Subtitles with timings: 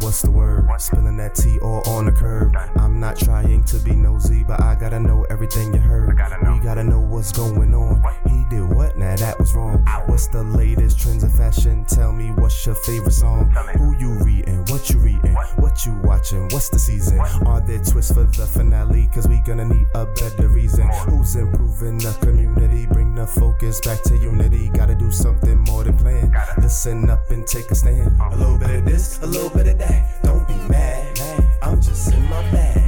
[0.00, 0.68] What's the word?
[0.78, 2.56] Spilling that tea all on the curb.
[2.76, 6.08] I'm not trying to be nosy, but I gotta know everything you heard.
[6.08, 8.02] We gotta know what's going on.
[8.28, 8.98] He did what?
[8.98, 9.84] Now that was wrong.
[10.06, 11.84] What's the latest trends of fashion?
[11.84, 13.50] Tell me what's your favorite song?
[13.76, 14.64] Who you reading?
[14.66, 15.36] What you reading?
[15.56, 16.48] What you watching?
[16.48, 17.20] What's the season?
[17.46, 19.08] Are there twists for the finale?
[19.12, 20.88] Cause we gonna need a better reason.
[21.08, 22.86] Who's improving the community?
[23.18, 24.68] The focus back to unity.
[24.68, 26.32] Gotta do something more than plan.
[26.58, 28.16] Listen up and take a stand.
[28.20, 30.22] A little bit of this, a little bit of that.
[30.22, 31.18] Don't be mad.
[31.60, 32.87] I'm just in my bag,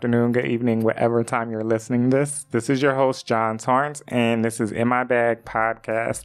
[0.00, 2.46] afternoon, good evening, whatever time you're listening this.
[2.52, 6.22] This is your host, John Torrance, and this is In My Bag podcast.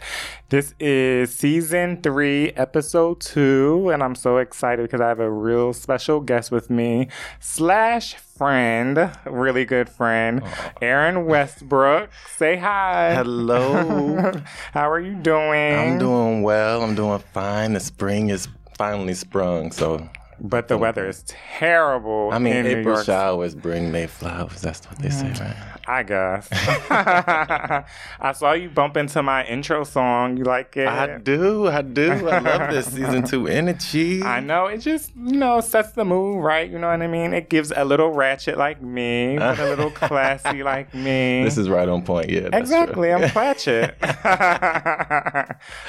[0.47, 5.73] This is season three, episode two, and I'm so excited because I have a real
[5.73, 7.09] special guest with me,
[7.41, 10.41] slash friend, really good friend,
[10.81, 12.11] Aaron Westbrook.
[12.37, 13.13] Say hi.
[13.13, 14.31] Hello.
[14.71, 15.75] How are you doing?
[15.75, 16.81] I'm doing well.
[16.81, 17.73] I'm doing fine.
[17.73, 19.73] The spring is finally sprung.
[19.73, 22.29] So, But the weather is terrible.
[22.31, 24.61] I mean, in New April York showers bring May flowers.
[24.61, 25.55] That's what they say, right?
[25.87, 26.47] I guess.
[28.19, 30.37] I saw you bump into my intro song.
[30.37, 30.87] You like it?
[30.87, 31.67] I do.
[31.67, 32.11] I do.
[32.11, 34.23] I love this season two energy.
[34.23, 34.65] I know.
[34.65, 36.69] It just, you know, sets the mood right.
[36.69, 37.33] You know what I mean?
[37.33, 41.43] It gives a little ratchet like me, but a little classy like me.
[41.43, 42.29] This is right on point.
[42.29, 42.49] Yeah.
[42.51, 43.95] Exactly, I'm ratchet.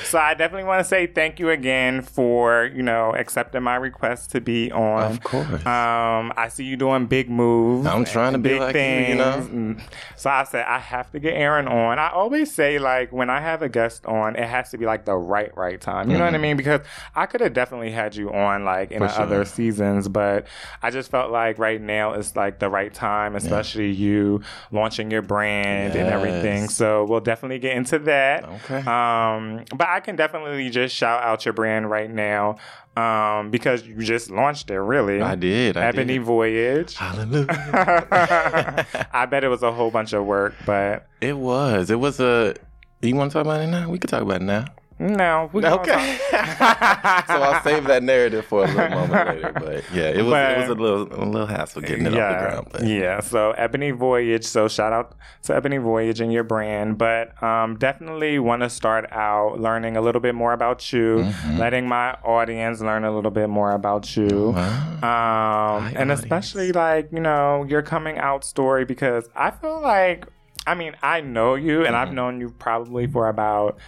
[0.05, 4.31] so I definitely want to say thank you again for you know accepting my request
[4.33, 5.13] to be on.
[5.13, 5.67] Of course.
[5.67, 7.87] Um, I see you doing big moves.
[7.87, 9.77] I'm trying to be like you, you know?
[10.17, 11.99] So I said I have to get Aaron on.
[11.99, 15.05] I always say like when I have a guest on, it has to be like
[15.05, 16.11] the right right time.
[16.11, 16.57] You know what I mean?
[16.57, 16.81] Because
[17.15, 19.15] I could have definitely had you on like in Mm-hmm.
[19.15, 19.23] Sure.
[19.23, 20.47] other seasons, but
[20.83, 24.43] I just felt like right now is like the right time, especially you
[24.73, 26.69] launching your brand and everything.
[26.69, 28.45] So we'll definitely get into that.
[28.45, 28.79] Okay.
[28.79, 32.57] Um, but I can definitely just shout out your brand right now.
[32.97, 35.21] Um, because you just launched it really.
[35.21, 35.77] I did.
[35.77, 36.23] I Ebony did.
[36.23, 36.95] Voyage.
[36.95, 37.47] Hallelujah.
[39.13, 41.91] I bet it was a whole bunch of work, but it was.
[41.91, 42.55] It was a.
[43.03, 43.91] You want to talk about it now?
[43.91, 44.65] We could talk about it now.
[44.99, 45.51] No.
[45.53, 46.19] We Okay.
[46.31, 49.53] so I'll save that narrative for a little moment later.
[49.55, 52.47] But yeah, it was it was a little a little hassle getting it off the
[52.49, 52.69] ground.
[52.73, 53.21] But yeah.
[53.21, 54.45] So Ebony Voyage.
[54.45, 59.07] So shout out to Ebony Voyage and your brand, but um, definitely want to start
[59.13, 61.59] out learning a little bit more about you, Mm-hmm.
[61.59, 64.55] letting my audience learn a little bit more about you, um,
[65.03, 66.21] Hi, and audience.
[66.23, 70.27] especially like you know your coming out story because I feel like
[70.67, 71.95] I mean I know you and Mm-hmm.
[71.97, 73.79] I've known you probably for about.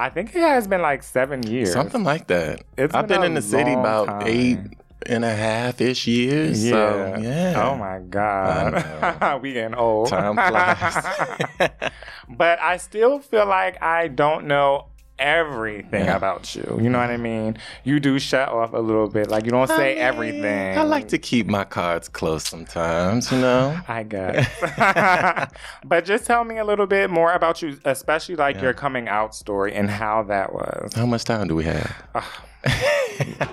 [0.00, 1.74] I think it has been like seven years.
[1.74, 2.62] something like that.
[2.78, 4.22] It's I've been been in the city about time.
[4.24, 4.58] eight
[5.06, 6.64] and a half ish years.
[6.64, 6.70] Yeah.
[6.70, 7.62] So yeah.
[7.70, 9.42] Oh my God.
[9.42, 10.08] we getting old.
[10.08, 11.70] Time flies.
[12.30, 14.86] but I still feel like I don't know
[15.20, 16.78] everything about you.
[16.82, 17.56] You know what I mean?
[17.84, 19.28] You do shut off a little bit.
[19.30, 20.76] Like you don't say everything.
[20.76, 23.78] I like to keep my cards close sometimes, you know.
[23.88, 24.48] I guess.
[25.84, 29.34] but just tell me a little bit more about you, especially like your coming out
[29.34, 30.92] story and how that was.
[30.94, 31.94] How much time do we have?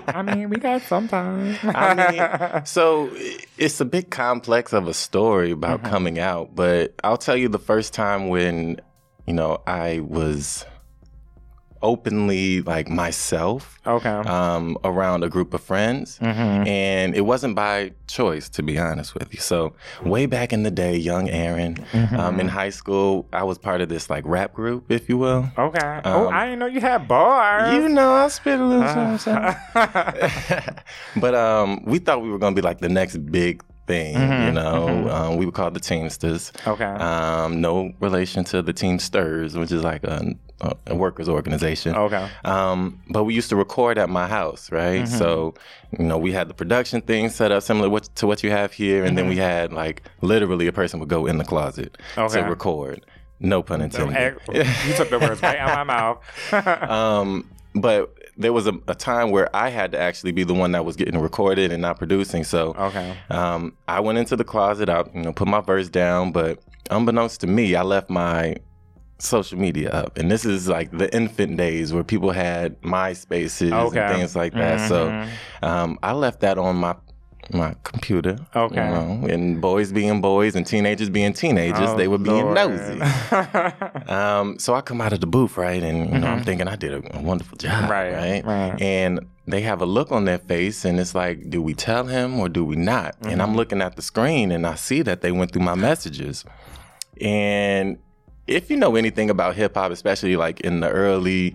[0.08, 1.56] I mean, we got some time.
[1.62, 1.94] I
[2.54, 3.10] mean, so
[3.56, 5.90] it's a bit complex of a story about Mm-hmm.
[5.90, 8.80] coming out, but I'll tell you the first time when,
[9.26, 10.64] you know, I was
[11.82, 14.08] openly like myself okay.
[14.08, 16.18] um, around a group of friends.
[16.20, 16.66] Mm-hmm.
[16.66, 19.40] And it wasn't by choice, to be honest with you.
[19.40, 22.16] So, way back in the day, young Aaron, Mm-hmm.
[22.20, 25.50] um, in high school, I was part of this like rap group, if you will.
[25.58, 26.00] Okay.
[26.04, 27.72] oh, Um, I didn't know you had bars.
[27.74, 29.56] You know, I spit a little Uh, something.
[31.16, 34.14] but um, we thought we were gonna be like the next big thing,
[34.46, 35.08] you know.
[35.10, 36.52] Um, we were called the Teamsters.
[36.66, 36.84] Okay.
[36.84, 40.34] Um, no relation to the Teamsters, which is like a,
[40.86, 41.94] a workers organization.
[41.94, 42.28] okay.
[42.44, 45.06] Um, but we used to record at my house, right?
[45.06, 45.54] So,
[45.98, 48.72] you know, we had the production thing set up similar what, to what you have
[48.72, 52.40] here, and then we had like literally a person would go in the closet Okay.
[52.42, 53.04] to record.
[53.40, 54.36] No pun intended.
[54.52, 56.18] you took the words right out of my mouth.
[56.90, 60.72] um, but there was a, a time where I had to actually be the one
[60.72, 62.42] that was getting recorded and not producing.
[62.44, 63.16] So Okay.
[63.30, 64.88] um, I went into the closet.
[64.88, 66.58] I you know put my verse down, but
[66.90, 68.56] unbeknownst to me, I left my
[69.18, 74.00] social media up, and this is like the infant days where people had MySpaces Okay.
[74.00, 74.78] and things like that.
[74.80, 74.88] Mhm.
[74.88, 75.28] So
[75.66, 76.94] um, I left that on my
[77.50, 78.36] my computer.
[78.54, 78.74] Okay.
[78.74, 82.56] you know, and boys being boys and teenagers being teenagers, Oh, they were being Lord.
[82.56, 83.00] nosy.
[84.12, 86.76] Um, so I come out of the booth, right, and you know I'm thinking I
[86.76, 87.90] did a, a wonderful job, Mm-hmm.
[87.90, 88.82] Right, right, right.
[88.82, 92.38] And they have a look on their face, and it's like, do we tell him
[92.38, 93.16] or do we not?
[93.22, 93.40] And Mm-hmm.
[93.40, 96.44] I'm looking at the screen, and I see that they went through my messages,
[97.20, 97.98] and
[98.48, 101.54] if you know anything about hip hop, especially like in the early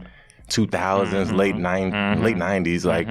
[0.50, 1.36] 2000s, Mm-hmm.
[1.36, 3.08] late 9 late 90s, like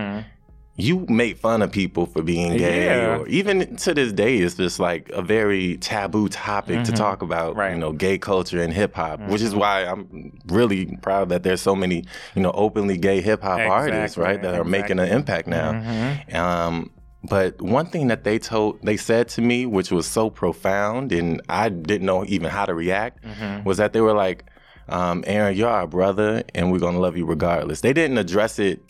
[0.76, 3.18] you make fun of people for being gay Yeah.
[3.18, 7.50] or even to this day it's just like a very taboo topic to talk about
[7.50, 7.58] Mm-hmm.
[7.60, 7.66] Right.
[7.72, 7.74] Mm-hmm.
[7.74, 11.60] you know gay culture and hip hop which is why I'm really proud that there's
[11.60, 15.46] so many you know openly gay hip hop artists right that are making an impact
[15.46, 16.36] now Mm-hmm.
[16.36, 16.90] um
[17.24, 21.40] but one thing that they told they said to me which was so profound and
[21.48, 23.64] I didn't know even how to react Mm-hmm.
[23.64, 24.44] was that they were like
[24.88, 27.80] um, Aaron, you're our brother, and we're gonna love you regardless.
[27.82, 28.82] They didn't address it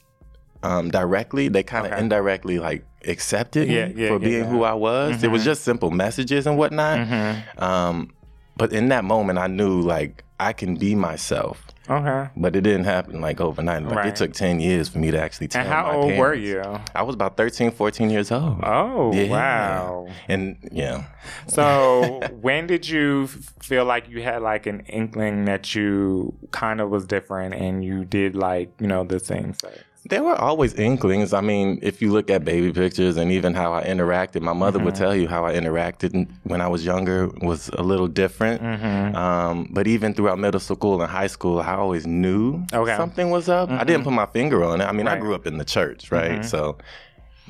[0.63, 1.49] um, directly.
[1.49, 2.01] They kind of Okay.
[2.01, 5.23] indirectly like accepted Yeah, me yeah, for yeah, being who I was.
[5.23, 6.99] It was just simple messages and whatnot.
[7.01, 7.63] Mm-hmm.
[7.63, 8.11] Um,
[8.57, 11.67] but in that moment, I knew like I can be myself.
[11.91, 12.31] Okay.
[12.37, 13.83] But it didn't happen like overnight.
[13.83, 14.07] Like Right.
[14.09, 16.63] it took 10 years for me to actually tell And how my old were you?
[16.95, 18.61] I was about 13, 14 years old.
[18.63, 19.29] Oh, Yeah.
[19.31, 20.07] wow.
[20.29, 21.05] And yeah.
[21.49, 26.89] So when did you feel like you had like an inkling that you kind of
[26.91, 29.79] was different and you did like, you know, the same sex?
[30.09, 31.33] There were always inklings.
[31.33, 34.79] I mean, if you look at baby pictures and even how I interacted, my mother
[34.81, 35.03] would Mm-hmm.
[35.05, 38.61] tell you how I interacted when I was younger was a little different.
[38.63, 39.15] Mm-hmm.
[39.15, 42.97] Um, but even throughout middle school and high school, I always knew Okay.
[42.97, 43.71] something was up.
[43.71, 44.85] I didn't put my finger on it.
[44.85, 46.45] I mean, I grew up in the church, right?
[46.45, 46.79] So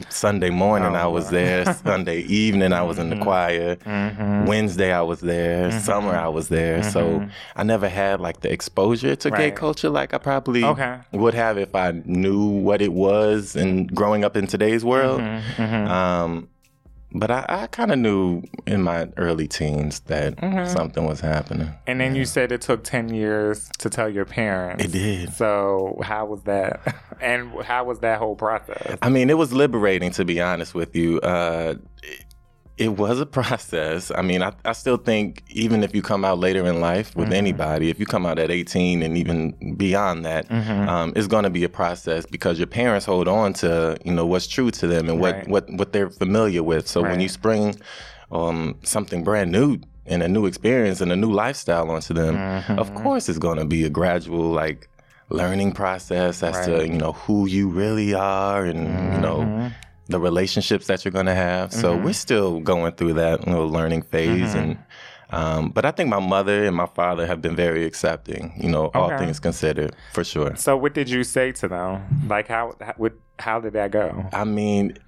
[0.09, 1.65] Sunday morning Oh, I was there.
[1.75, 3.77] Sunday evening I was in the choir.
[3.77, 4.47] Mm-hmm.
[4.47, 5.71] Wednesday I was there.
[5.81, 6.83] Summer I was there.
[6.83, 10.99] So I never had like the exposure to gay culture like I probably Okay.
[11.13, 15.21] would have if I knew what it was and growing up in today's world.
[15.21, 15.87] Mm-hmm.
[15.91, 16.49] Um,
[17.15, 20.39] but I, I kind of knew in my early teens that
[20.69, 21.71] something was happening.
[21.87, 24.85] And then you said it took 10 years to tell your parents.
[24.85, 25.33] It did.
[25.33, 26.81] So how was that?
[27.23, 28.99] And how was that whole process?
[29.01, 31.21] I mean, it was liberating to be honest with you.
[31.21, 31.75] Uh,
[32.79, 34.11] it, was a process.
[34.15, 37.33] I mean, I, I still think even if you come out later in life with
[37.33, 41.51] anybody, if you come out at 18 and even beyond that, um, it's going to
[41.51, 45.09] be a process because your parents hold on to you know what's true to them
[45.09, 45.49] and what Right.
[45.49, 46.87] what what they're familiar with.
[46.89, 47.75] So when you spring
[48.31, 52.35] um, something brand new and a new experience and a new lifestyle onto them,
[52.79, 54.89] of course it's going to be a gradual like
[55.29, 59.71] learning process as to you know who you really are and you know
[60.07, 61.73] the relationships that you're going to have.
[61.73, 64.79] So we're still going through that little learning phase and
[65.31, 68.91] um, but I think my mother and my father have been very accepting, you know,
[68.95, 69.17] all Okay.
[69.25, 70.55] things considered, for sure.
[70.57, 72.03] So what did you say to them?
[72.29, 74.27] Like how how, what, how did that go?
[74.35, 74.99] I mean,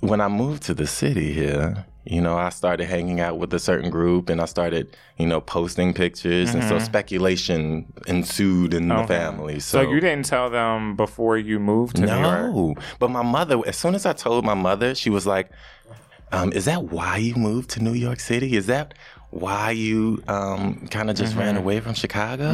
[0.00, 3.58] when I moved to the city here, you know, I started hanging out with a
[3.58, 6.54] certain group and I started, you know, posting pictures.
[6.54, 9.06] And so speculation ensued in the Mm-hmm.
[9.06, 9.60] Family.
[9.60, 12.52] So, So, you didn't tell them before you moved to New York?
[12.54, 12.74] no.
[12.98, 15.50] But my mother, as soon as I told my mother, she was like,
[16.32, 18.56] um, is that why you moved to New York City?
[18.56, 18.94] Is that
[19.30, 21.40] why you um, kind of just Mm-hmm.
[21.40, 22.46] ran away from Chicago?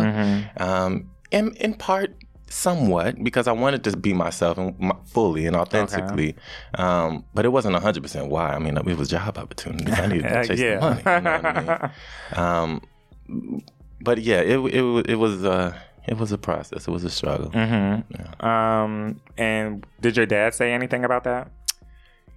[0.58, 2.14] Um, in, in part,
[2.50, 6.36] somewhat, because I wanted to be myself and my, fully and authentically.
[6.74, 8.54] Um, but it wasn't 100% why.
[8.54, 9.98] I mean, it was job opportunities.
[9.98, 10.74] I needed to chase yeah.
[10.74, 10.98] the money.
[10.98, 11.90] You know I
[12.32, 12.38] mean?
[12.38, 12.82] Um,
[14.02, 15.76] but yeah, it, it, it was uh,
[16.06, 16.88] it was a process.
[16.88, 17.50] It was a struggle.
[17.50, 18.44] Mm-hmm.
[18.44, 21.50] Um, and did your dad say anything about that?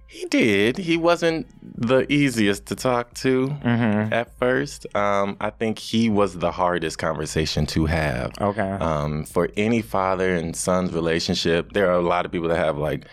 [0.06, 0.76] He did.
[0.78, 4.12] He wasn't the easiest to talk to Mm-hmm.
[4.12, 4.86] at first.
[4.94, 8.32] Um, I think he was the hardest conversation to have.
[8.40, 8.70] Okay.
[8.70, 12.78] Um, for any father and son's relationship, there are a lot of people that have
[12.78, 13.06] like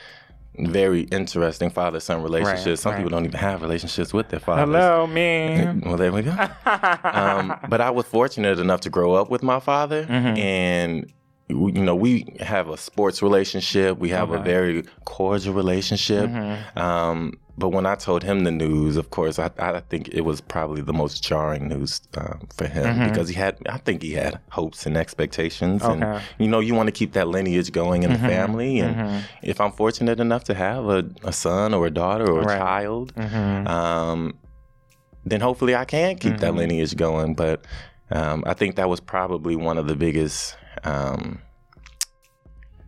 [0.60, 2.82] very interesting father son relationships.
[2.82, 2.98] Some right.
[2.98, 4.66] people don't even have relationships with their fathers.
[4.66, 5.66] Hello, me.
[5.86, 6.32] Well, there we go.
[7.04, 10.38] um, but I was fortunate enough to grow up with my father, Mm-hmm.
[10.38, 11.14] and
[11.52, 13.98] you know we have a sports relationship.
[13.98, 16.30] We have a very cordial relationship.
[16.30, 16.80] Mm-hmm.
[16.80, 20.42] Um, but when I told him the news, of course, I, I think it was
[20.42, 24.40] probably the most jarring news um, for him because he had, I think he had
[24.50, 25.92] hopes and expectations, Mm-hmm.
[25.92, 26.02] Okay.
[26.06, 26.16] Mm-hmm.
[26.18, 28.80] and you know, you want to keep that lineage going in the family.
[28.80, 32.46] And if I'm fortunate enough to have a, a son or a daughter or a
[32.46, 32.58] Right.
[32.58, 33.68] child, Mhm.
[33.68, 34.34] um,
[35.26, 36.58] then hopefully I can keep that Mm-hmm.
[36.58, 37.36] lineage going.
[37.36, 37.66] But
[38.12, 41.40] um, I think that was probably one of the biggest um,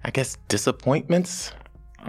[0.04, 1.52] I guess, disappointments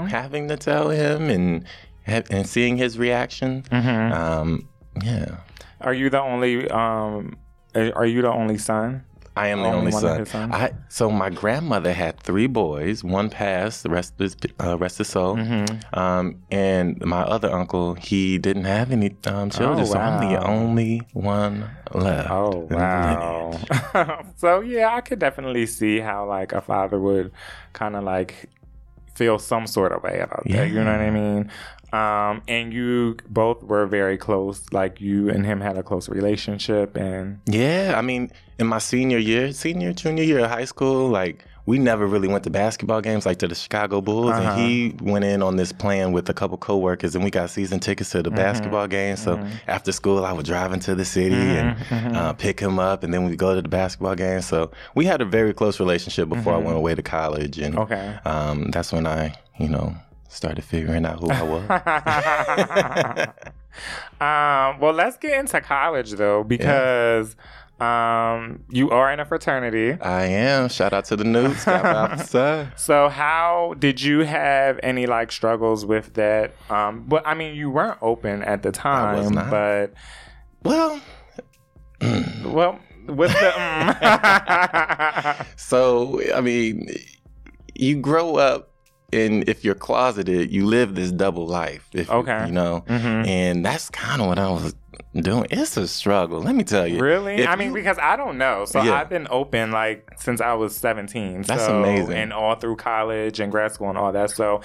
[0.08, 1.64] having to tell him and
[2.06, 3.62] and seeing his reaction.
[3.70, 4.12] Mm-hmm.
[4.12, 4.68] Um,
[5.02, 5.36] yeah,
[5.80, 7.36] Are you the only um
[7.74, 9.04] are you the only son?
[9.36, 10.52] I am the Only only one son.
[10.52, 13.02] I so my grandmother had three boys.
[13.02, 13.82] One passed.
[13.82, 15.36] The rest is uh, rest his soul.
[15.36, 15.98] Mm-hmm.
[15.98, 20.44] Um, and my other uncle, he didn't have any um, children, Oh, so I'm the
[20.46, 22.30] only one left.
[22.30, 23.58] Oh wow.
[24.36, 27.32] so yeah, I could definitely see how like a father would
[27.72, 28.48] kind of like
[29.16, 30.68] feel some sort of way about that.
[30.68, 31.50] You know what I mean?
[31.94, 34.62] Um, and you both were very close.
[34.72, 39.18] Like you and him had a close relationship, and Yeah, I mean, in my senior
[39.18, 43.24] year, senior, junior year of high school, like we never really went to basketball games,
[43.24, 44.32] like to the Chicago Bulls.
[44.32, 44.50] Uh-huh.
[44.50, 47.80] And he went in on this plan with a couple coworkers, and we got season
[47.80, 48.36] tickets to the Mm-hmm.
[48.36, 49.16] basketball game.
[49.16, 51.94] So after school, I would drive into the city Mm-hmm.
[51.94, 54.42] and uh, pick him up, and then we'd go to the basketball game.
[54.42, 57.92] So we had a very close relationship before I went away to college, and Mm-hmm.
[57.92, 58.18] Okay.
[58.26, 59.94] um, that's when I, you know,
[60.34, 61.70] started figuring out who I was.
[64.20, 67.34] um, well, let's get into college though, because
[67.80, 70.00] um, you are in a fraternity.
[70.00, 70.68] I am.
[70.68, 72.72] Shout out to the new Scott Officer.
[72.76, 76.54] So, how did you have any like struggles with that?
[76.70, 79.92] Um, but I mean, you weren't open at the time, but
[80.62, 81.00] Well,
[82.44, 85.46] well, with the mm.
[85.56, 86.88] So, I mean,
[87.74, 88.70] you grow up,
[89.14, 91.88] and if you're closeted, you live this double life.
[91.92, 92.46] If, Okay.
[92.46, 93.26] You know, Mhm.
[93.26, 94.74] and that's kind of what I was
[95.14, 95.46] doing.
[95.50, 96.40] It's a struggle.
[96.40, 96.98] Let me tell you.
[97.00, 98.64] really, If I mean, you- because I don't know.
[98.64, 98.94] So Yeah.
[98.94, 101.42] I've been open like since I was seventeen.
[101.42, 102.12] That's so- amazing.
[102.16, 104.30] and all through college and grad school and all that.
[104.30, 104.60] So.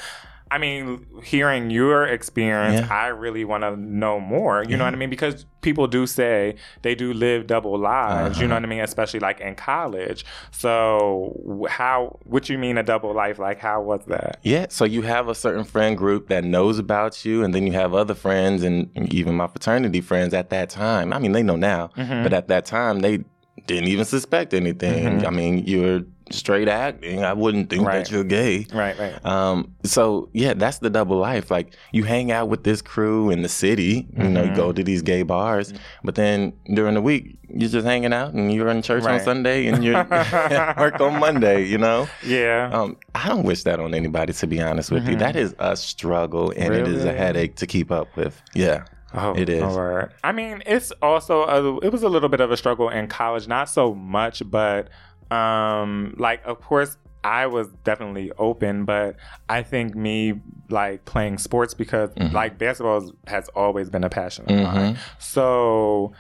[0.51, 2.93] I mean, hearing your experience, Yeah.
[2.95, 4.63] I really want to know more.
[4.63, 5.09] You know what I mean?
[5.11, 8.31] Because people do say they do live double lives.
[8.31, 8.41] Uh-huh.
[8.41, 8.79] You know what I mean?
[8.79, 10.25] Especially like in college.
[10.51, 12.17] So, how?
[12.23, 13.39] What you mean a double life?
[13.39, 14.39] Like, how was that?
[14.43, 17.73] Yeah, so you have a certain friend group that knows about you, and then you
[17.73, 21.13] have other friends, and even my fraternity friends at that time.
[21.13, 22.23] I mean, they know now, Mm-hmm.
[22.23, 23.23] but at that time, they
[23.67, 25.25] didn't even suspect anything.
[25.25, 26.01] I mean, you're
[26.33, 27.23] straight acting.
[27.23, 28.03] I wouldn't think Right.
[28.05, 28.65] that you're gay.
[28.73, 29.25] Right, right.
[29.25, 31.49] Um, so yeah, that's the double life.
[31.51, 34.55] Like you hang out with this crew in the city, you know, you Mm-hmm.
[34.55, 38.53] go to these gay bars, but then during the week you're just hanging out and
[38.53, 42.07] you're in church on Sunday and you're at work on Monday, you know?
[42.25, 42.69] Yeah.
[42.71, 45.15] Um, I don't wish that on anybody to be honest with you.
[45.15, 47.17] That is a struggle and it is a Mm-hmm.
[47.17, 48.39] Headache to keep up with.
[48.53, 48.85] Yeah.
[49.15, 49.63] Oh, It is.
[49.63, 50.07] right.
[50.23, 53.47] I mean, it's also a, it was a little bit of a struggle in college,
[53.47, 54.89] not so much, but
[55.31, 59.17] um, like of course I was definitely open, but
[59.49, 64.51] I think me like playing sports because like basketball has always been a passion of
[64.63, 64.97] mine.
[65.17, 66.13] So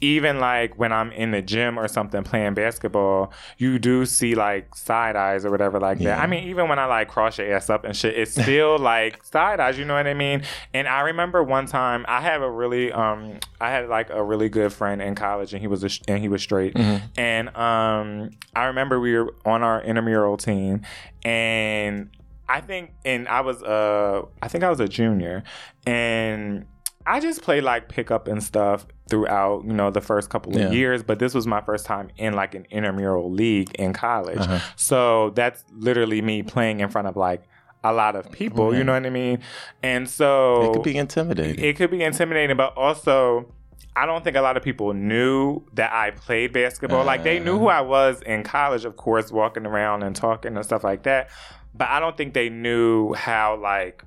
[0.00, 4.74] even like when I'm in the gym or something playing basketball, you do see like
[4.74, 6.18] side eyes or whatever like that.
[6.18, 9.22] I mean, even when I like cross your ass up and shit, it's still like
[9.24, 9.78] side eyes.
[9.78, 10.42] You know what I mean?
[10.72, 14.48] And I remember one time I have a really um I had like a really
[14.48, 16.76] good friend in college and he was a, and he was straight.
[17.16, 20.82] And um I remember we were on our intramural team
[21.22, 22.10] and
[22.48, 25.44] I think and I was uh I think I was a junior
[25.86, 26.66] and
[27.14, 30.70] I just played like pickup and stuff throughout, you know, the first couple of Yeah.
[30.70, 34.38] years, but this was my first time in like an intramural league in college.
[34.38, 34.58] Uh-huh.
[34.76, 37.42] So that's literally me playing in front of like
[37.82, 39.38] a lot of people, you know what I mean?
[39.82, 41.64] And so It could be intimidating.
[41.64, 43.52] it could be intimidating, but also
[43.96, 47.04] I don't think a lot of people knew that I played basketball.
[47.04, 50.64] like they knew who I was in college, of course, walking around and talking and
[50.64, 51.28] stuff like that.
[51.74, 54.04] But I don't think they knew how like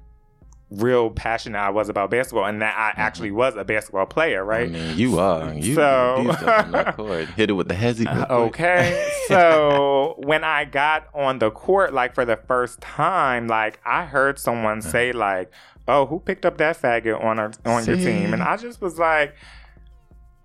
[0.76, 3.02] real passionate I was about basketball and that I mm-hmm.
[3.02, 4.70] actually was a basketball player, right?
[4.70, 5.54] I mean, you are.
[5.54, 7.30] You, So- you on court.
[7.30, 8.04] Hit it with the hezzy.
[8.34, 9.12] Okay.
[9.28, 14.40] so when I got on the court, like for the first time, like I heard
[14.40, 14.90] someone uh-huh.
[14.90, 15.52] say, like,
[15.88, 18.98] "Oh, who picked up that faggot on our, on your team?" And I just was
[18.98, 19.36] like.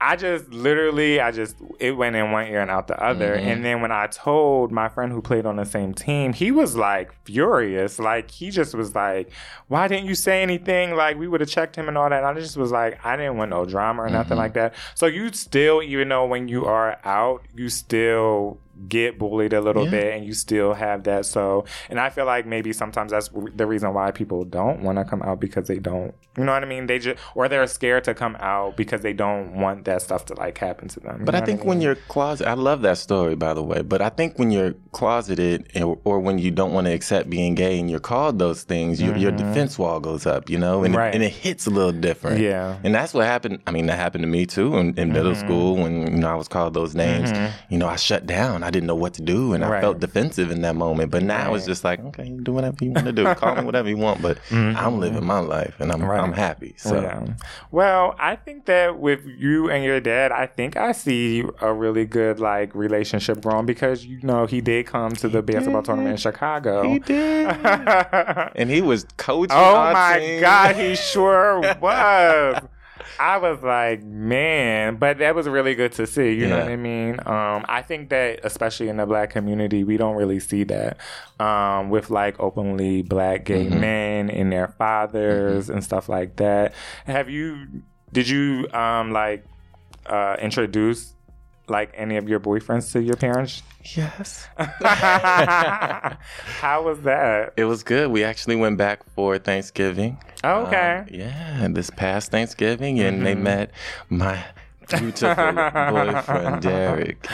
[0.01, 3.37] I just literally, I just, it went in one ear and out the other.
[3.37, 3.49] Mm-hmm.
[3.49, 6.77] And then when I told my friend who played on the same team, he was
[6.77, 7.99] like furious.
[7.99, 9.33] Like, he just was like,
[9.67, 10.95] why didn't you say anything?
[10.95, 12.23] Like, we would have checked him and all that.
[12.23, 14.39] And I just was like, I didn't want no drama or nothing Mm-hmm.
[14.39, 14.75] like that.
[14.95, 19.85] So you still, even though when you are out, you still get bullied a little
[19.85, 19.91] Yeah.
[19.91, 21.27] bit and you still have that.
[21.27, 25.05] So, and I feel like maybe sometimes that's the reason why people don't want to
[25.05, 26.87] come out because they don't, you know what I mean?
[26.87, 30.35] They just, or they're scared to come out because they don't want that stuff to
[30.35, 31.25] like happen to them.
[31.25, 31.87] But I think when mean?
[31.87, 33.83] you're closet, I love that story, by the way.
[33.83, 37.55] But I think when you're closeted or, or when you don't want to accept being
[37.55, 40.89] gay and you're called those things, you, your defense wall goes up, you know, and,
[40.89, 40.97] Mm-hmm.
[40.99, 41.09] Right.
[41.09, 42.41] it, and it hits a little different.
[42.41, 42.79] Yeah.
[42.83, 43.61] And that's what happened.
[43.67, 45.47] I mean, that happened to me too in, in middle Mm-hmm.
[45.47, 47.31] school when, you know, I was called those names.
[47.69, 48.63] You know, I shut down.
[48.63, 51.11] I didn't know what to do, and I felt defensive in that moment.
[51.11, 51.69] But now it's Right.
[51.71, 54.39] just like, okay, do whatever you want to do, call me whatever you want, but
[54.51, 56.09] I'm living my life, and I'm Mm-hmm.
[56.11, 56.21] Right.
[56.21, 56.75] I'm happy.
[56.79, 57.27] So Yeah.
[57.71, 62.05] Well, I think that with you and your dad, I think I see a really
[62.07, 66.17] good like relationship growing because you know he did come to the basketball tournament in
[66.19, 66.83] Chicago.
[66.83, 67.47] he did,
[68.57, 69.57] and he was coaching.
[69.57, 70.41] oh my team.
[70.41, 72.63] god, he sure was.
[73.19, 76.33] I was like, man, but that was really good to see.
[76.33, 77.21] You know what I mean?
[77.27, 80.99] Um, I think that especially in the black community, we don't really see that
[81.41, 83.81] um, with like openly black gay Mm-hmm.
[83.81, 86.75] men and their fathers and stuff like that.
[87.07, 87.83] Have you?
[88.13, 89.45] Did you um, like
[90.07, 91.15] uh, introduce
[91.71, 93.63] like any of your boyfriends to your parents?
[93.97, 94.47] Yes.
[96.61, 97.53] How was that?
[97.57, 98.11] It was good.
[98.11, 100.19] We actually went back for Thanksgiving.
[100.45, 100.99] Oh, Okay.
[100.99, 103.71] Um, yeah, this past Thanksgiving, and they met
[104.09, 104.45] my
[104.89, 107.27] beautiful boyfriend Derek.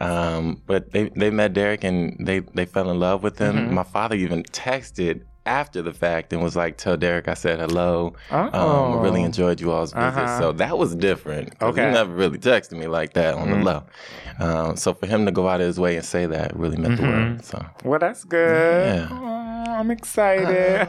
[0.00, 3.74] Um, but they they met Derek and they they fell in love with him.
[3.74, 8.14] My father even texted after the fact and was like, "Tell Derek I said hello.
[8.30, 9.26] Um, I really Oh.
[9.26, 10.38] enjoyed you all's visit." Uh-huh.
[10.38, 11.54] So that was different.
[11.60, 11.86] Okay.
[11.86, 13.82] he never really texted me like that on the low.
[14.38, 16.98] Um, so for him to go out of his way and say that really meant
[16.98, 17.44] the world.
[17.44, 17.64] So.
[17.84, 19.08] Well, that's good.
[19.08, 19.76] Yeah.
[19.78, 20.80] I'm excited.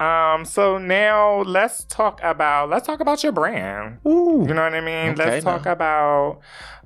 [0.00, 3.98] um, so now let's talk about let's talk about your brand.
[4.06, 4.44] Ooh.
[4.46, 5.12] You know what I mean?
[5.12, 5.72] Okay, let's talk now.
[5.72, 6.40] about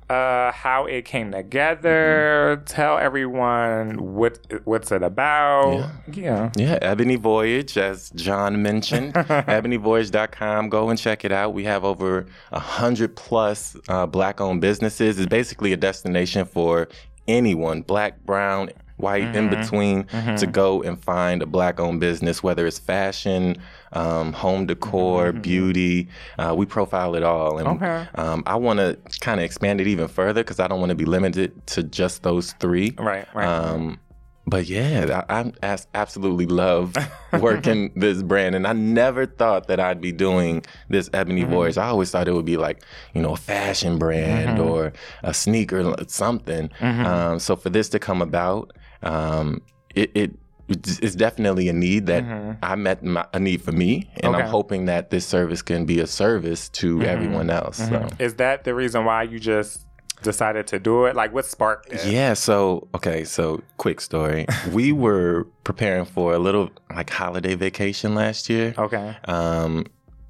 [0.09, 2.57] uh, how it came together.
[2.57, 2.65] Mm-hmm.
[2.65, 5.89] Tell everyone what what's it about.
[6.11, 6.51] Yeah.
[6.55, 10.69] Yeah, Ebony Voyage, as John mentioned, ebonyvoyage.com.
[10.69, 11.53] Go and check it out.
[11.53, 15.19] We have over a hundred plus uh, black-owned businesses.
[15.19, 16.89] It's basically a destination for
[17.27, 20.05] anyone, black, brown, white, in between,
[20.37, 23.55] to go and find a black-owned business, whether it's fashion,
[23.93, 26.07] um, home decor, beauty.
[26.37, 28.07] Uh, we profile it all, and Okay.
[28.15, 30.95] um, I want to kind of expand it even further because I don't want to
[30.95, 32.93] be limited to just those three.
[32.97, 33.25] Right.
[33.33, 33.45] Right.
[33.47, 33.99] Um,
[34.47, 36.95] but yeah, I, I absolutely love
[37.39, 41.51] working this brand, and I never thought that I'd be doing this Ebony Mm-hmm.
[41.53, 41.77] Voyage.
[41.77, 42.81] I always thought it would be like
[43.13, 44.67] you know a fashion brand Mm-hmm.
[44.67, 46.71] or a sneaker, something.
[46.81, 48.71] Um, so for this to come about,
[49.03, 49.61] um,
[49.95, 50.11] it.
[50.15, 50.31] it
[50.71, 52.23] it's definitely a need that
[52.61, 54.35] I met my, a need for me, and Mm-hmm.
[54.35, 54.43] Okay.
[54.43, 57.77] I'm hoping that this service can be a service to everyone else.
[57.77, 58.07] So.
[58.19, 59.87] Is that the reason why you just
[60.21, 61.15] decided to do it?
[61.15, 62.05] Like, what sparked it?
[62.05, 64.45] Yeah, so okay, so quick story.
[64.71, 68.73] we were preparing for a little like holiday vacation last year.
[68.77, 69.17] Okay.
[69.25, 69.85] Um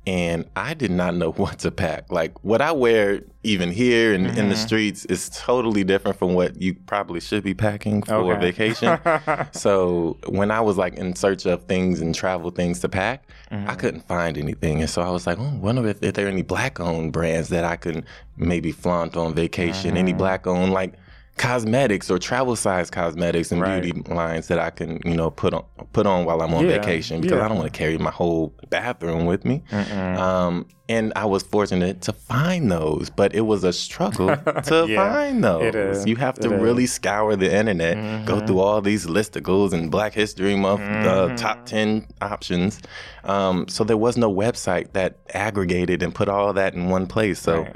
[0.07, 2.11] and I did not know what to pack.
[2.11, 4.53] Like what I wear even here and in the mm-hmm.
[4.53, 8.51] streets is totally different from what you probably should be packing for Okay.
[8.51, 8.99] vacation.
[9.51, 13.55] so when I was like in search of things and travel things to pack, I
[13.55, 13.75] mm-hmm.
[13.75, 14.81] couldn't find anything.
[14.81, 17.49] And so I was like, oh, wonder if, if there are any black owned brands
[17.49, 18.03] that I can
[18.35, 19.95] maybe flaunt on vacation.
[19.95, 20.17] Any mm-hmm.
[20.17, 20.93] black owned like
[21.39, 23.81] cosmetics or travel size cosmetics and Right.
[23.81, 26.77] beauty lines that I can, you know, put on put on while I'm on Yeah,
[26.77, 27.45] vacation because yeah.
[27.45, 29.63] I don't want to carry my whole bathroom with me.
[29.71, 34.95] Um, and I was fortunate to find those, but it was a struggle to Yeah,
[35.13, 35.63] find those.
[35.63, 36.05] it is.
[36.05, 36.49] You have to.
[36.49, 36.61] Mm-hmm.
[36.61, 41.65] really scour the internet, go through all these listicles and Black History Month uh, top
[41.65, 42.81] 10 options.
[43.23, 47.39] Um, so there was no website that aggregated and put all that in one place.
[47.39, 47.75] So Right.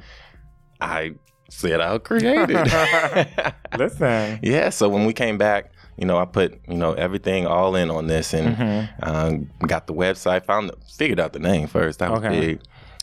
[0.82, 1.12] I
[1.54, 3.54] said I'll create it.
[3.78, 4.40] Listen.
[4.44, 7.90] Yeah, so when we came back, you know, I put you know everything all in
[7.92, 9.04] on this and Mm-hmm.
[9.04, 12.00] um, got the website, found the, figured out the name first.
[12.00, 12.40] That was Okay.
[12.40, 12.62] big.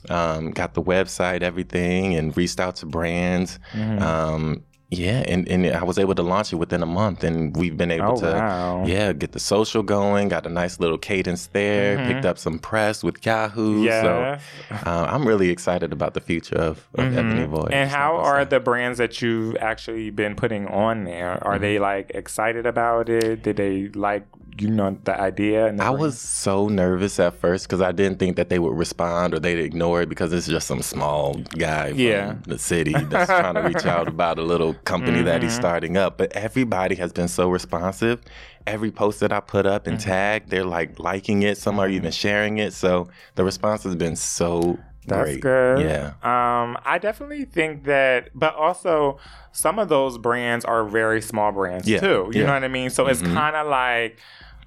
[0.09, 3.59] Um, got the website, everything, and reached out to brands.
[3.73, 4.03] Mm-hmm.
[4.03, 7.77] Um, yeah, and, and I was able to launch it within a month, and we've
[7.77, 8.85] been able Oh, to wow.
[8.87, 11.97] yeah get the social going, got a nice little cadence there.
[12.07, 13.83] Picked up some press with Yahoo.
[13.85, 14.03] Yeah.
[14.03, 17.67] So uh, I'm really excited about the future of, of Ebony Voyage.
[17.67, 17.73] Mm-hmm.
[17.75, 21.43] And how are the brands that you've actually been putting on there?
[21.45, 21.63] Are Mm-hmm.
[21.63, 23.43] they like excited about it?
[23.43, 24.27] Did they like
[24.61, 25.67] you know the idea?
[25.67, 26.01] And the I brand?
[26.01, 29.59] was so nervous at first because I didn't think that they would respond or they'd
[29.59, 32.35] ignore it because it's just some small guy from Yeah.
[32.47, 35.45] the city that's trying to reach out about a little company that Mm-hmm.
[35.45, 36.19] he's starting up.
[36.19, 38.21] But everybody has been so responsive.
[38.67, 40.09] Every post that I put up and Mm-hmm.
[40.11, 41.57] tag, they're like liking it.
[41.59, 42.73] Some are even sharing it.
[42.73, 45.41] So the response has been so That's great.
[45.41, 45.81] good.
[45.81, 46.07] Yeah.
[46.23, 49.19] Um, I definitely think that, but also
[49.53, 52.07] some of those brands are very small brands Yeah, too.
[52.07, 52.25] You yeah.
[52.31, 52.47] Mm-hmm.
[52.47, 52.91] know what I mean?
[52.91, 54.19] So it's kind of like,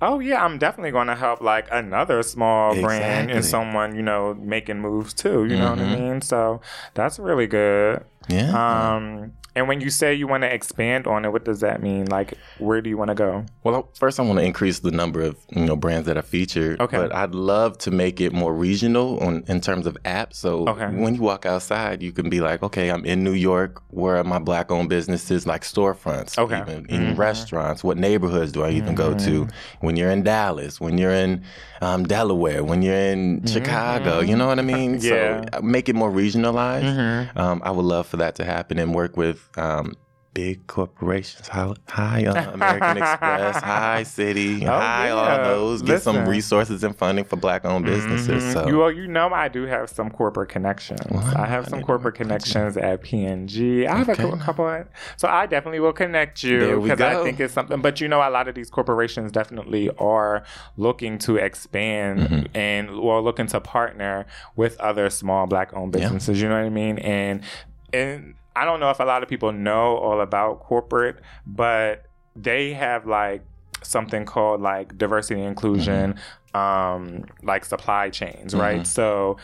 [0.05, 4.33] oh yeah, I'm definitely going to help like another small brand and someone you know
[4.35, 5.45] making moves too.
[5.45, 5.91] You know what I Mhm.
[5.99, 6.21] mean?
[6.21, 6.61] So
[6.93, 8.03] that's really good.
[8.27, 8.49] Yeah.
[8.95, 12.05] Um, And when you say you want to expand on it, what does that mean?
[12.05, 13.45] Like, where do you want to go?
[13.63, 16.81] Well, first I want to increase the number of you know brands that are featured.
[16.81, 16.97] Okay.
[16.97, 20.35] But I'd love to make it more regional on in terms of apps.
[20.35, 20.87] So Okay.
[20.87, 23.81] when you walk outside, you can be like, okay, I'm in New York.
[23.89, 26.37] Where are my black-owned businesses, like storefronts?
[26.37, 26.61] Okay.
[26.61, 27.83] Even in restaurants.
[27.83, 29.47] What neighborhoods do I even go to?
[29.81, 31.43] When you're in Dallas, when you're in
[31.81, 34.93] um, Delaware, when you're in Chicago, you know what I mean?
[35.03, 35.41] Yeah.
[35.43, 37.35] So uh, make it more regionalized.
[37.37, 39.42] Um, I would love for that to happen and work with.
[39.57, 39.95] Um,
[40.33, 45.13] Big corporations, hi, hi uh, American Express, hi Citi, hi yeah.
[45.13, 45.83] all those.
[45.83, 48.51] Get some resources and funding for black-owned businesses.
[48.51, 51.01] So You well, you know, I do have some corporate connections.
[51.35, 53.85] I have some corporate connections at P&G.
[53.85, 54.67] I have a couple.
[54.67, 57.81] Of, so I definitely will connect you because I think it's something.
[57.81, 60.43] But you know, a lot of these corporations definitely are
[60.77, 62.55] looking to expand Mm-hmm.
[62.55, 64.25] and or looking to partner
[64.55, 66.41] with other small black-owned businesses.
[66.41, 66.97] You know what I mean?
[66.99, 67.41] And
[67.91, 72.73] and I don't know if a lot of people know all about corporate, but they
[72.73, 73.43] have like
[73.81, 76.15] something called like diversity and inclusion,
[76.53, 78.85] um, like supply chains, right?
[78.85, 79.37] So,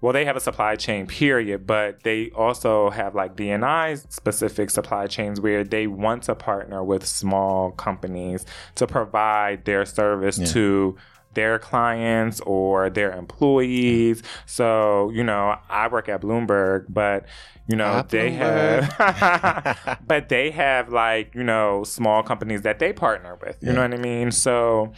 [0.00, 5.06] well, they have a supply chain period, but they also have like D&I specific supply
[5.06, 8.44] chains where they want to partner with small companies
[8.76, 10.96] to provide their service to
[11.34, 14.22] their clients or their employees.
[14.46, 17.26] So, you know, I work at Bloomberg, but
[17.66, 22.92] you know, Hi, they have but they have like, you know, small companies that they
[22.92, 23.56] partner with.
[23.62, 24.30] You know what I mean?
[24.30, 24.92] So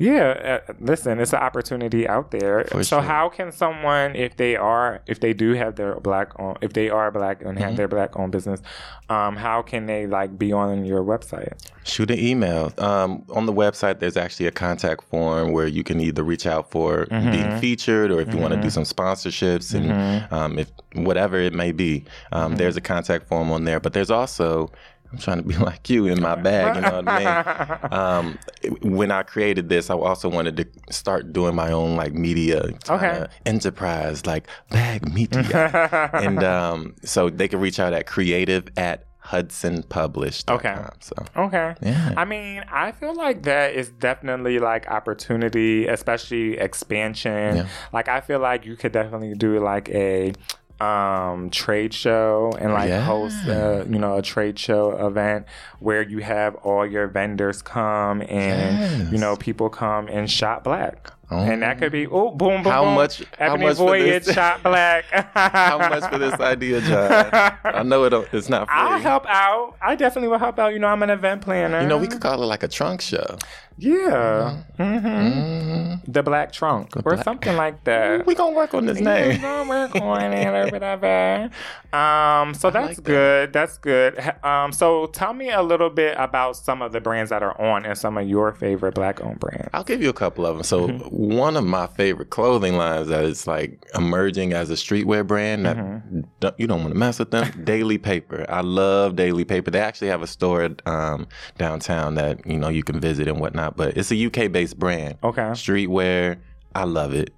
[0.00, 2.64] yeah, uh, listen, it's an opportunity out there.
[2.64, 3.02] For so sure.
[3.02, 6.88] how can someone if they are if they do have their black own if they
[6.88, 7.64] are black and Mm-hmm.
[7.68, 8.62] have their black owned business,
[9.10, 11.52] um how can they like be on your website?
[11.84, 12.72] Shoot an email.
[12.78, 16.70] Um, on the website, there's actually a contact form where you can either reach out
[16.70, 17.30] for Mm-hmm.
[17.32, 21.52] being featured or if you want to do some sponsorships and um, if whatever it
[21.52, 22.00] may be.
[22.00, 22.34] Mm-hmm.
[22.36, 24.70] Um, There's a contact form on there, but there's also
[25.12, 27.90] I'm trying to be like you in my bag, you know what I mean?
[28.00, 28.38] Um,
[28.82, 33.26] when I created this, I also wanted to start doing my own like media Okay.
[33.46, 36.10] enterprise, like bag media.
[36.14, 40.56] and um, so they can reach out at creative at hudsonpublish.com.
[40.56, 40.76] Okay.
[41.00, 41.74] So Okay.
[41.82, 42.14] Yeah.
[42.16, 47.56] I mean, I feel like that is definitely like opportunity, especially expansion.
[47.56, 47.66] Yeah.
[47.92, 50.32] Like I feel like you could definitely do like a
[50.80, 53.02] um trade show and like Yeah.
[53.02, 55.46] host uh, you know a trade show event
[55.78, 61.12] where you have all your vendors come and you know people come and shop black
[61.30, 62.94] and that could be oh boom boom How boom.
[62.94, 64.34] much- how much for Voyage this?
[64.34, 67.30] shop black How much for this idea, John?
[67.64, 68.76] I know it it's not free.
[68.76, 71.86] I'll help out I definitely will help out you know I'm an event planner You
[71.88, 73.38] know, we could call it like a trunk show.
[73.78, 74.62] Yeah.
[74.76, 78.26] hmm The Black Trunk or Black- something like that.
[78.26, 79.40] We gonna work on this name.
[79.40, 81.50] We're work on it or whatever.
[81.92, 83.04] Um, so that's like that.
[83.04, 83.52] good.
[83.54, 84.18] That's good.
[84.44, 87.86] Um, so tell me a little bit about some of the brands that are on
[87.86, 89.68] and some of your favorite black-owned brands.
[89.72, 90.62] I'll give you a couple of them.
[90.64, 90.86] So
[91.20, 96.40] one of my favorite clothing lines that is like emerging as a streetwear brand that
[96.40, 97.62] don't, you don't want to mess with them.
[97.64, 98.46] Daily Paper.
[98.48, 99.70] I love Daily Paper.
[99.70, 101.28] They actually have a store um,
[101.58, 103.76] downtown that you know you can visit and whatnot.
[103.76, 105.18] But it's a UK based brand.
[105.22, 105.42] Okay.
[105.42, 106.38] Streetwear.
[106.74, 107.34] I love it.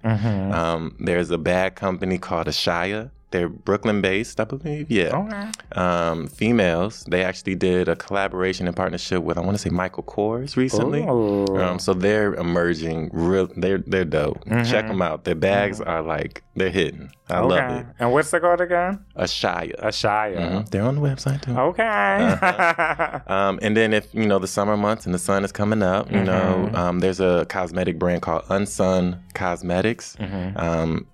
[0.53, 3.11] Um, there's a bag company called Ashya.
[3.33, 4.89] They're Brooklyn based, I believe.
[4.89, 5.17] Yeah.
[5.17, 5.45] Okay.
[5.81, 7.03] Um, females.
[7.09, 11.01] They actually did a collaboration and partnership with I want to say Michael Kors recently.
[11.01, 11.45] Ooh.
[11.57, 13.49] Um, so they're emerging real.
[13.57, 14.39] They're they're dope.
[14.71, 15.23] Check them out.
[15.25, 17.11] Their bags are like they're hitting.
[17.29, 17.47] I okay.
[17.55, 17.85] love it.
[17.99, 19.03] And what's the code again?
[19.17, 19.79] Ashya.
[19.81, 20.35] Ashya.
[20.37, 20.69] Mhm.
[20.69, 21.57] They're on the website too.
[21.57, 23.21] Okay.
[23.33, 26.11] Um, and then if you know the summer months and the sun is coming up,
[26.11, 26.75] you know, Mm-hmm.
[26.75, 30.15] um, there's a cosmetic brand called Unsun Cosmetics.
[30.19, 30.57] Mm-hmm.
[30.57, 31.07] Um,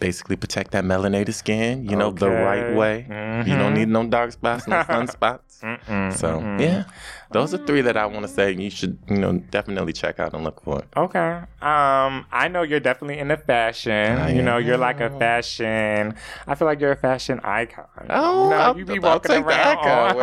[0.00, 3.06] basically protect that melanated skin, you know, the right way.
[3.46, 5.40] You don't need no dark spots, no sunspots.
[5.58, 6.84] Mm-mm, So yeah,
[7.32, 10.32] those are three that I want to say you should, you know, definitely check out
[10.32, 10.84] and look for.
[10.96, 11.38] Okay.
[11.60, 14.18] Um, I know you're definitely into fashion.
[14.18, 16.14] I you know, you're like a fashion.
[16.46, 17.86] I feel like you're a fashion icon.
[18.08, 20.14] Oh, you know, I'll- you be I'll walking take around.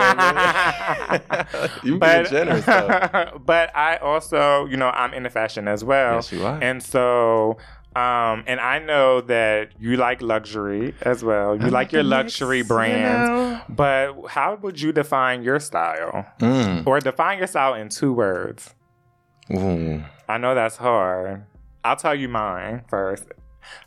[1.84, 3.39] You being but, generous, though.
[3.46, 6.15] but I also, you know, I'm into fashion as well.
[6.15, 6.60] Yes, you are.
[6.62, 7.58] And so.
[7.95, 11.55] Um, and I know that you like luxury as well.
[11.55, 13.63] You like your luxury brands.
[13.69, 16.25] But how would you define your style?
[16.39, 16.86] Mm.
[16.86, 18.73] Or define your style in two words?
[19.53, 20.03] Ooh.
[20.27, 21.45] I know that's hard.
[21.86, 23.25] I'll tell you mine first.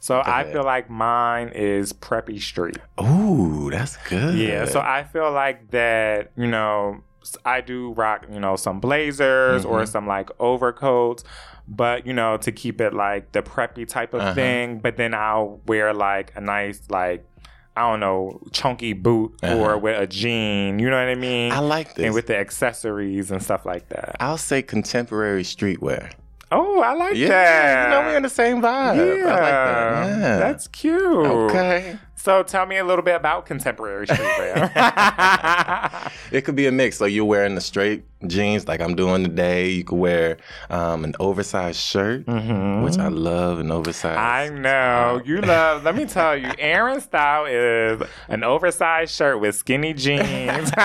[0.01, 0.53] So I ahead.
[0.55, 2.79] feel like mine is preppy street.
[3.01, 4.37] Ooh, that's good.
[4.39, 4.65] Yeah.
[4.65, 7.03] So I feel like that, you know, s-
[7.45, 9.91] I do rock, you know, some blazers or Mm-hmm.
[9.91, 11.25] some like overcoats,
[11.67, 14.35] but you know, to keep it like the preppy type of Uh-huh.
[14.35, 14.79] thing.
[14.79, 17.25] But then I'll wear like a nice like
[17.77, 19.57] I don't know, chunky boot Uh-huh.
[19.57, 20.79] or with a jean.
[20.81, 21.53] You know what I mean?
[21.53, 22.07] I like this.
[22.07, 24.17] and with the accessories and stuff like that.
[24.21, 26.11] I'll say contemporary streetwear.
[26.51, 27.85] Oh, I like Yeah, that.
[27.85, 28.97] you know we're in the same vibe.
[28.97, 30.19] yeah, I like that.
[30.19, 30.39] Yeah.
[30.39, 30.99] that's cute.
[31.27, 31.99] okay.
[32.29, 34.69] So tell me a little bit about contemporary streetwear.
[36.31, 37.01] It could be a mix.
[37.01, 39.71] Like you're wearing the straight jeans like I'm doing today.
[39.71, 40.39] You could wear
[40.71, 44.19] um, an oversized shirt, which I love an oversized.
[44.19, 44.57] Mm-hmm.
[44.57, 45.85] I know you love.
[45.85, 50.71] Let me tell you, Aaron's style is an oversized shirt with skinny jeans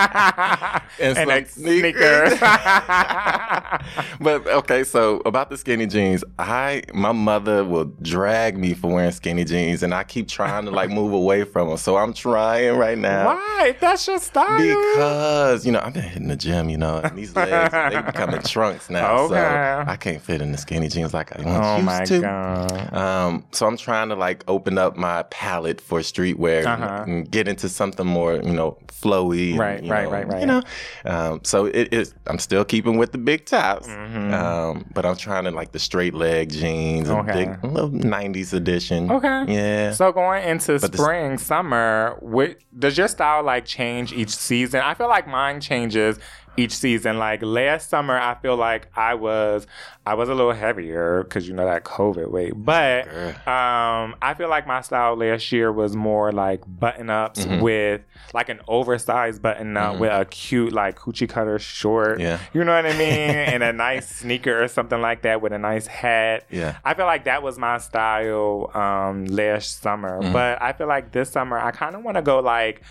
[1.00, 2.32] and, some a sneakers.
[2.32, 2.38] sneaker.
[4.20, 9.12] but okay, so about the skinny jeans, I my mother will drag me for wearing
[9.12, 11.78] skinny jeans, and I keep trying to like move away from them.
[11.78, 13.26] So I'm trying right now.
[13.26, 13.76] Why?
[13.80, 14.58] That's your style.
[14.58, 18.42] Because you know I've been hitting the gym, you know, and these legs they becoming
[18.42, 19.34] trunks now, Okay.
[19.34, 22.20] so I can't fit in the skinny jeans like I once oh used my to.
[22.20, 22.94] god.
[22.94, 27.04] Um, so I'm trying to like open up my palette for streetwear Uh-huh.
[27.06, 29.50] and get into something more, you know, flowy.
[29.50, 30.40] and, Right, you right, know, right, right.
[30.40, 30.62] You know,
[31.06, 32.14] um, so it is.
[32.26, 34.34] I'm still keeping with the big tops, Mm-hmm.
[34.34, 37.44] um, but I'm trying to like the straight leg jeans, and Okay.
[37.46, 39.10] big, a little '90s edition.
[39.10, 39.44] Okay.
[39.48, 39.92] Yeah.
[39.92, 44.80] So going into But the- spring, summer, wh- does your style like change each season?
[44.80, 46.18] I feel like mine changes
[46.56, 47.18] each season.
[47.18, 49.66] Like last summer, I feel like I was
[50.06, 52.52] I was a little heavier because you know that COVID weight.
[52.56, 53.08] But
[53.48, 57.60] um, I feel like my style last year was more like button ups Mm-hmm.
[57.62, 58.00] with
[58.32, 62.20] like an oversized button up with a cute like coochie cutter short.
[62.20, 62.38] Yeah.
[62.52, 63.00] You know what I mean?
[63.10, 66.44] and a nice sneaker or something like that with a nice hat.
[66.50, 66.78] Yeah.
[66.84, 70.32] I feel like that was my style um, last summer, Mm-hmm.
[70.32, 72.82] but I feel like this summer I kind of want to go like.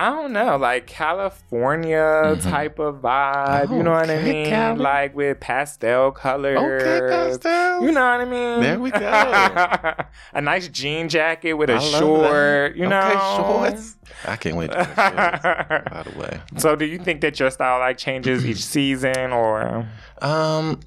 [0.00, 3.70] I don't know, like California type of vibe.
[3.76, 4.24] you know what I Mm-hmm.
[4.24, 4.46] Mean?
[4.46, 4.78] Cali.
[4.78, 6.58] Like with pastel colors.
[6.58, 7.84] Okay, pastels.
[7.84, 8.60] You know what I mean?
[8.62, 8.98] There we go.
[10.32, 12.76] a nice jean jacket with a I short.
[12.76, 12.98] You know.
[12.98, 13.96] Okay, shorts.
[14.26, 14.96] I can't wait to shorts.
[14.96, 16.40] By the way.
[16.58, 19.86] So, do you think that your style like changes each season, or
[20.22, 20.80] Um,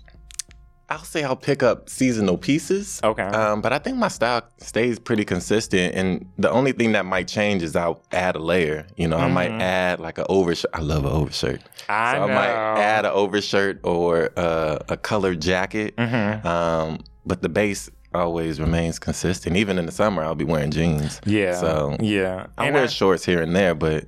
[0.90, 3.00] I'll say I'll pick up seasonal pieces.
[3.04, 3.24] Okay.
[3.24, 7.28] Um, but I think my style stays pretty consistent, and the only thing that might
[7.28, 8.86] change is I'll add a layer.
[8.98, 10.72] You know, I might add like an overshirt.
[10.74, 11.62] I love an overshirt.
[11.62, 11.92] Mm-hmm.
[11.92, 12.24] I so.
[12.24, 15.96] I might add an overshirt or uh, a colored jacket.
[15.96, 16.46] Mm-hmm.
[16.48, 19.56] Um, but the base always remains consistent.
[19.56, 21.20] Even in the summer, I'll be wearing jeans.
[21.26, 24.06] yeah, So yeah, I And wear I- shorts here and there, but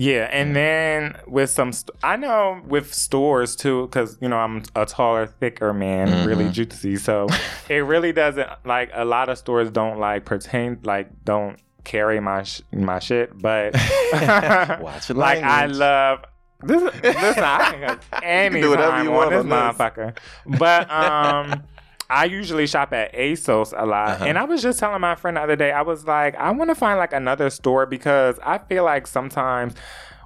[0.00, 4.62] Yeah, and then with some, st- I know with stores too, because you know I'm
[4.76, 6.96] a taller, thicker man, really juicy.
[6.96, 7.26] So
[7.68, 12.44] it really doesn't like a lot of stores don't like pertain like don't carry my
[12.44, 13.74] sh- my shit, but
[14.80, 16.20] Watch like I love.
[16.62, 19.52] This, listen, I can go any do whatever you want on this.
[19.52, 20.16] motherfucker.
[20.58, 21.62] But um,
[22.10, 24.24] I usually shop at ASOS a lot, Uh-huh.
[24.24, 26.70] and I was just telling my friend the other day, I was like, I want
[26.70, 29.74] to find like another store because I feel like sometimes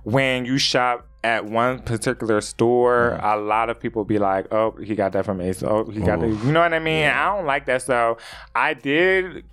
[0.05, 3.37] when you shop at one particular store, Uh-huh.
[3.37, 5.69] a lot of people be like, "Oh, he got that from ASOS.
[5.69, 7.05] Oh, he got that." You know what I mean?
[7.05, 7.83] And I don't like that.
[7.83, 8.17] So
[8.55, 9.45] I did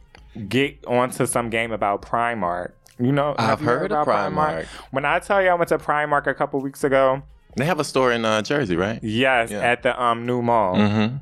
[0.48, 2.72] get onto some game about Primark.
[3.00, 4.66] You know, I've you heard of about Primark.
[4.92, 7.22] When I tell you I went to Primark a couple weeks ago,
[7.56, 9.00] They have a store in uh, Jersey, right?
[9.04, 9.60] yes, Yeah.
[9.62, 10.76] at the um new mall.
[10.76, 11.16] Mm-hmm.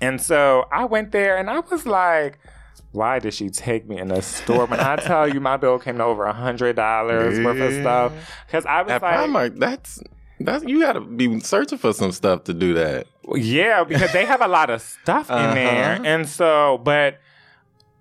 [0.00, 2.38] And so I went there and I was like,
[2.92, 4.66] why did she take me in the store?
[4.66, 8.12] When I tell you my bill came to over a hundred dollars worth of stuff.
[8.46, 10.00] Because I was At like, Primark, that's
[10.40, 13.06] that's you got to be searching for some stuff to do that.
[13.34, 15.54] yeah, because they have a lot of stuff in Uh-huh.
[15.54, 16.00] there.
[16.02, 17.20] And so, but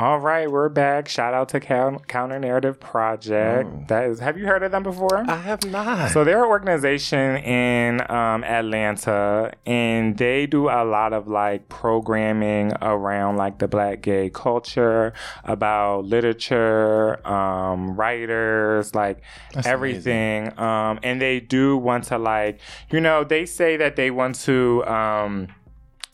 [0.00, 1.08] All right, we're back.
[1.08, 3.68] Shout out to Counter Narrative Project.
[3.70, 3.84] Oh.
[3.88, 5.30] That is, have you heard of them before?
[5.30, 6.12] I have not.
[6.12, 12.72] So they're an organization in um, Atlanta, and they do a lot of like programming
[12.80, 15.12] around like the Black gay culture,
[15.44, 19.20] about literature, um, writers, like
[19.52, 20.58] That's everything.
[20.58, 22.58] Um, and they do want to like,
[22.90, 25.48] you know, they say that they want to um,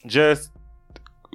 [0.08, 0.50] just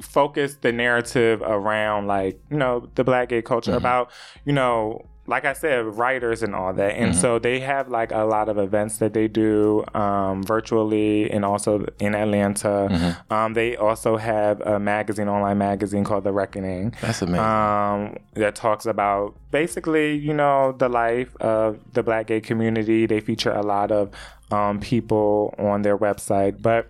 [0.02, 3.78] focus the narrative around like you know the black gay culture Mhm.
[3.78, 4.10] about
[4.46, 6.94] you know like I said, writers and all that.
[6.98, 7.16] And Mhm.
[7.16, 11.86] so they have like a lot of events that they do um, virtually and also
[12.00, 12.90] in Atlanta.
[12.92, 13.32] Mhm.
[13.32, 16.96] Um, they also have a magazine, online magazine called The Reckoning.
[17.02, 17.40] That's amazing.
[17.46, 23.06] Um, that talks about basically, you know, the life of the black gay community.
[23.06, 24.10] They feature a lot of
[24.52, 26.88] um, people on their website, but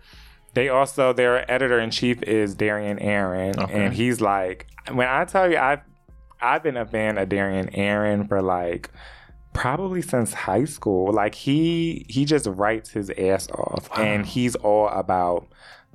[0.54, 3.74] they also their editor in chief is Darian Aaron, Okay.
[3.86, 5.82] and he's like, when I tell you, I've
[6.42, 8.90] I've been a fan of Darian Aaron for like
[9.54, 11.12] probably since high school.
[11.14, 14.04] Like he he just writes his ass off, Wow.
[14.04, 15.48] and he's all about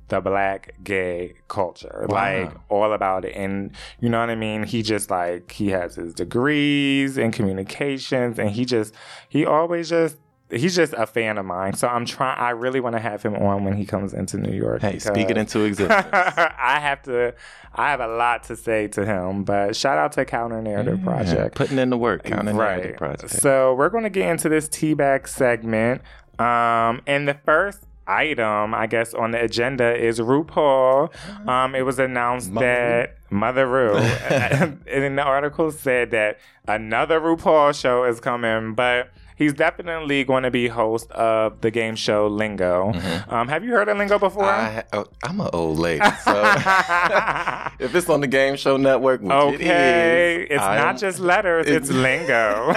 [0.08, 2.14] the black gay culture, Wow.
[2.14, 3.34] like all about it.
[3.34, 4.62] And you know what I mean?
[4.62, 8.94] He just like he has his degrees in communications, and he just
[9.28, 10.16] he always just.
[10.48, 12.38] He's just a fan of mine, so I'm trying.
[12.38, 14.80] I really want to have him on when he comes into New York.
[14.80, 16.06] hey, speak it into existence.
[16.12, 17.34] I have to.
[17.74, 21.04] I have a lot to say to him, but shout out to Counter Narrative Yeah,
[21.04, 21.54] Project.
[21.56, 22.22] Putting in the work.
[22.24, 22.96] Counter narrative Right.
[22.96, 23.30] project.
[23.32, 26.00] So we're going to get into this teabag segment.
[26.38, 31.12] Um, and the first item, I guess, on the agenda is RuPaul.
[31.48, 33.96] Um, it was announced Mother that Mother Ru,
[34.30, 40.42] and in the article said that another RuPaul show is coming, but he's definitely going
[40.42, 42.92] to be host of the game show Lingo.
[43.28, 44.44] Um, have you heard of Lingo before?
[44.44, 46.32] I, oh, I'm an old lady, so
[47.78, 51.88] if it's on the Game Show Network, Okay, is, it's I not just letters, it's,
[51.90, 52.72] it's- lingo.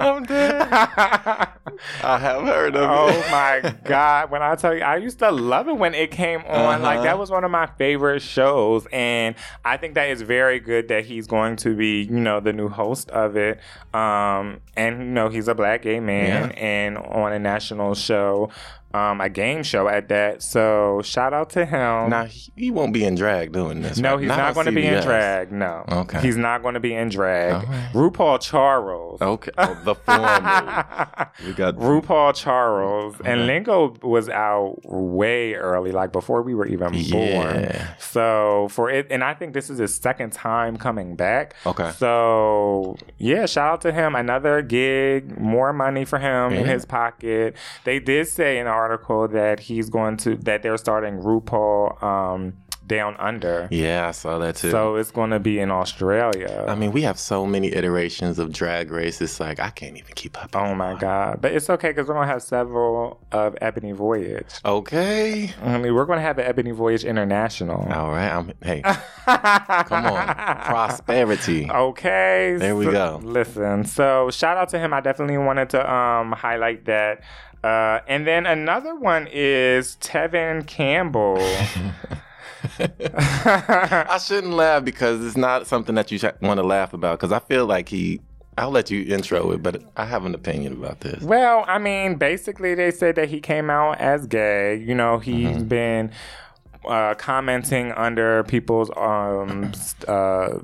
[0.00, 0.68] I'm dead.
[2.02, 3.30] I have heard of oh it.
[3.30, 4.30] my god!
[4.30, 6.82] When I tell you, I used to love it when it came on.
[6.82, 7.04] Like Uh-huh.
[7.04, 11.04] that was one of my favorite shows, and I think that is very good that
[11.04, 13.60] he's going to be, you know, the new host of it.
[13.92, 16.56] Um, and you know, he's a black gay man, Yeah.
[16.56, 18.50] and on a national show,
[18.94, 20.42] um, a game show at that.
[20.42, 22.10] So shout out to him.
[22.10, 23.98] Now he, he won't be in drag doing this.
[23.98, 24.20] No, right?
[24.20, 25.50] he's not, on going to be in drag.
[25.50, 25.84] No.
[25.88, 26.20] Okay.
[26.20, 27.68] He's not going to be in drag.
[27.68, 27.90] Right.
[27.92, 29.20] RuPaul Charles.
[29.20, 30.26] Okay, oh, the formal.
[31.44, 33.46] we got RuPaul Charles and Okay.
[33.46, 37.62] Lingo was out way early, like before we were even born.
[37.62, 37.96] Yeah.
[37.96, 41.56] So for it, and I think this is his second time coming back.
[41.66, 41.90] Okay.
[41.92, 44.14] So yeah, shout out to him.
[44.14, 47.56] Another gig, more money for him in his pocket.
[47.84, 52.40] They did say in the article that he's going to that they're starting RuPaul um,
[52.86, 53.66] Down Under.
[53.70, 54.70] Yeah, I saw that too.
[54.70, 56.66] So it's going to be in Australia.
[56.68, 59.22] I mean, we have so many iterations of Drag Race.
[59.22, 60.54] It's like I can't even keep up.
[60.54, 61.40] Oh my god!
[61.40, 64.52] But it's okay because we're gonna have several of Ebony Voyage.
[64.66, 65.50] Okay.
[65.62, 67.80] I mean, we're gonna have an Ebony Voyage International.
[67.90, 68.30] All right.
[68.36, 68.52] I'm.
[68.62, 68.82] Hey,
[69.24, 70.26] come on.
[70.74, 71.70] Prosperity.
[71.70, 72.56] Okay.
[72.58, 73.20] There we so- go.
[73.24, 74.92] Listen, so shout out to him.
[74.92, 77.22] I definitely wanted to um highlight that.
[77.64, 81.38] Uh, and then another one is Tevin Campbell.
[82.78, 87.18] I shouldn't laugh because it's not something that you want to laugh about.
[87.18, 88.20] Because I feel like he.
[88.56, 91.20] I'll let you intro it, but I have an opinion about this.
[91.24, 94.76] Well, I mean, basically, they said that he came out as gay.
[94.76, 95.64] You know, he's Mm-hmm.
[95.68, 96.10] been
[96.86, 99.72] uh, commenting under people's um,
[100.06, 100.58] uh,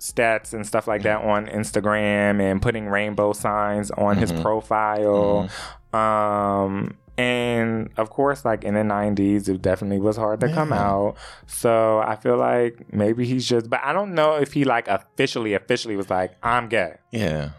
[0.00, 4.42] stats and stuff like that on Instagram and putting rainbow signs on his Mm-hmm.
[4.42, 5.50] profile.
[5.92, 11.16] Um, and of course, like in the 90s, it definitely was hard to come out.
[11.46, 15.54] So I feel like maybe he's just, but I don't know if he like officially,
[15.54, 16.94] officially was like, I'm gay.
[17.10, 17.50] Yeah.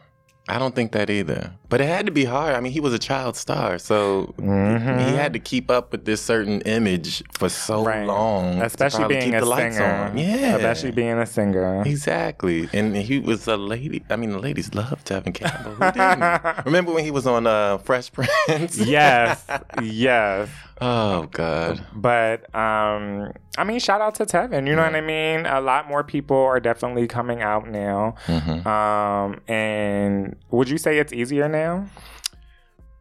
[0.48, 1.54] I don't think that either.
[1.70, 2.56] But it had to be hard.
[2.56, 5.08] I mean, he was a child star, so Mhm.
[5.08, 8.08] he had to keep up with this certain image for so Right.
[8.08, 8.62] long.
[8.62, 10.10] especially being keep a the lights singer.
[10.10, 10.18] on.
[10.18, 10.56] Yeah.
[10.56, 11.84] especially being a singer.
[11.86, 12.68] Exactly.
[12.74, 14.04] And he was a lady.
[14.10, 15.72] I mean, the ladies loved Tevin Campbell.
[15.74, 16.42] Who didn't?
[16.66, 18.78] Remember when he was on uh, Fresh Prince?
[18.98, 19.46] yes,
[19.84, 20.50] yes.
[20.82, 21.84] Oh, God.
[21.94, 24.66] But um, I mean, shout out to Tevin.
[24.66, 25.46] You know what I mean?
[25.46, 28.16] A lot more people are definitely coming out now.
[28.28, 28.66] Mhm.
[28.66, 31.59] Um, and would you say it's easier now?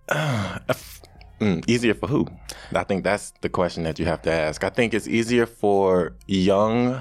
[1.40, 2.26] Mm, easier for who?
[2.74, 4.64] I think that's the question that you have to ask.
[4.64, 7.00] I think it's easier for young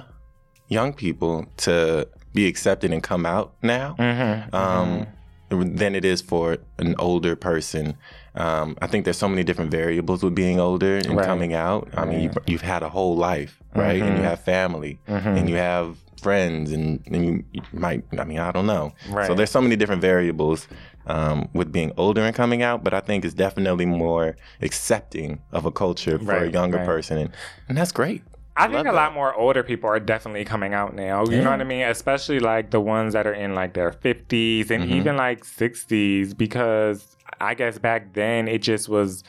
[0.67, 4.53] young people to be accepted and come out now Mm-hmm.
[4.55, 5.07] um,
[5.49, 7.95] than it is for an older person.
[8.35, 11.25] Um, I think there's so many different variables with being older and Right.
[11.25, 11.87] coming out.
[11.95, 13.99] I mean, you've, you've had a whole life, right?
[14.03, 18.03] And you have family, and you have friends, and, and you, you might.
[18.19, 18.91] I mean, I don't know.
[19.09, 19.25] Right.
[19.25, 20.67] So there's so many different variables
[21.07, 25.65] um, with being older and coming out, but I think it's definitely more accepting of
[25.65, 26.85] a culture for a younger right.
[26.85, 27.29] person, and,
[27.67, 28.23] and that's great.
[28.55, 28.95] I think love a that.
[28.95, 31.25] lot more older people are definitely coming out now.
[31.25, 31.83] You know what I mean?
[31.83, 34.95] Especially like the ones that are in like their 50s and Mhm.
[34.95, 39.23] even like 60s because I guess back then it just was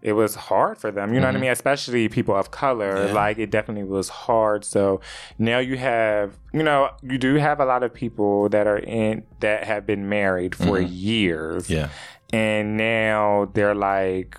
[0.00, 1.12] it was hard for them.
[1.12, 1.42] You know what I Mhm.
[1.42, 1.50] mean?
[1.50, 3.06] Especially people of color.
[3.06, 3.12] Yeah.
[3.12, 4.64] Like it definitely was hard.
[4.64, 5.00] So
[5.38, 9.24] now you have, you know, you do have a lot of people that are in
[9.40, 10.88] that have been married for Mhm.
[10.90, 11.68] years.
[11.68, 11.88] Yeah.
[12.32, 14.38] And now they're like,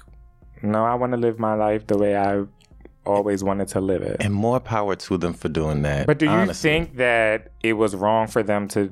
[0.61, 2.43] no, I want to live my life the way I
[3.05, 4.17] always wanted to live it.
[4.19, 6.05] And more power to them for doing that.
[6.05, 6.69] But do you honestly.
[6.69, 8.91] think that it was wrong for them to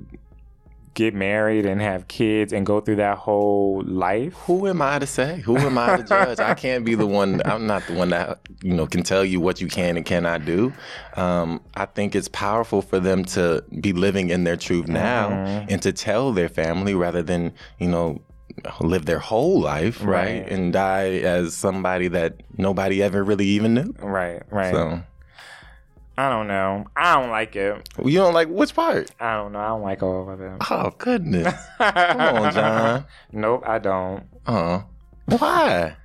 [0.98, 4.34] get married and have kids and go through that whole life?
[4.48, 5.42] Who am I to say?
[5.42, 6.40] Who am I to judge?
[6.40, 7.40] I can't be the one.
[7.46, 10.44] I'm not the one that you know can tell you what you can and cannot
[10.44, 10.74] do.
[11.16, 15.66] Um, I think it's powerful for them to be living in their truth now Mhm.
[15.70, 18.20] and to tell their family rather than you know
[18.82, 20.50] live their whole life right, Right.
[20.52, 23.94] and die as somebody that nobody ever really even knew.
[24.02, 24.74] Right, right.
[24.74, 25.00] So
[26.18, 26.86] I don't know.
[26.96, 27.88] I don't like it.
[28.04, 29.12] you don't like which part?
[29.20, 29.60] I don't know.
[29.60, 30.52] I don't like all of it.
[30.70, 31.54] Oh goodness!
[31.78, 33.06] Come on, John.
[33.32, 34.24] Nope, I don't.
[34.46, 35.38] Uh, huh.
[35.38, 35.98] why?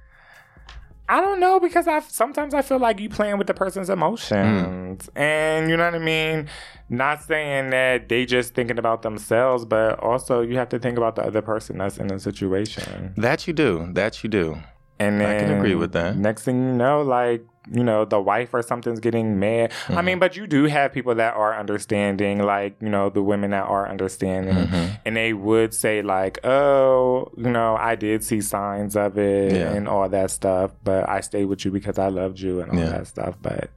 [1.08, 5.08] I don't know because I sometimes I feel like you playing with the person's emotions,
[5.16, 6.48] and you know what I mean.
[6.88, 11.16] Not saying that they just thinking about themselves, but also you have to think about
[11.16, 13.14] the other person that's in the situation.
[13.16, 13.88] That you do.
[13.92, 14.58] That you do.
[14.98, 16.16] And then I can agree with that.
[16.16, 19.70] Next thing you know, like you know, the wife or something's getting mad.
[19.88, 20.04] I Mm-hmm.
[20.04, 23.64] mean, but you do have people that are understanding, like you know, the women that
[23.66, 24.98] are understanding, Mhm.
[25.06, 29.72] and they would say like, "Oh, you know, I did see signs of it Yeah.
[29.72, 32.78] and all that stuff, but I stayed with you because I loved you and all
[32.78, 32.86] Yeah.
[32.86, 33.70] that stuff." But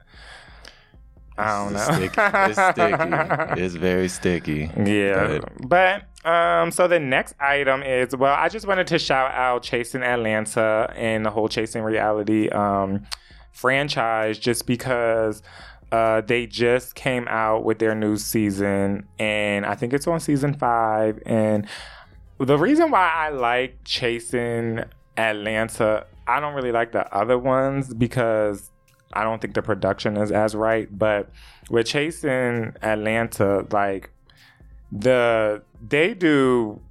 [1.37, 1.95] I don't It's know.
[1.95, 2.21] sticky.
[2.21, 3.61] It's sticky.
[3.61, 4.71] It's very sticky.
[4.83, 5.39] Yeah.
[5.67, 10.01] But um so the next item is well, I just wanted to shout out Chasing
[10.01, 13.03] Atlanta and the whole Chasing Reality um
[13.55, 15.41] franchise just because
[15.91, 20.53] uh, they just came out with their new season, and I think it's on season
[20.53, 21.21] five.
[21.25, 21.65] And
[22.37, 24.83] the reason why I like Chasing
[25.15, 28.71] Atlanta, I don't really like the other ones because
[29.13, 30.89] I don't think the production is as right.
[30.91, 31.29] But
[31.69, 34.09] with Chasing Atlanta, like
[34.91, 36.81] the they do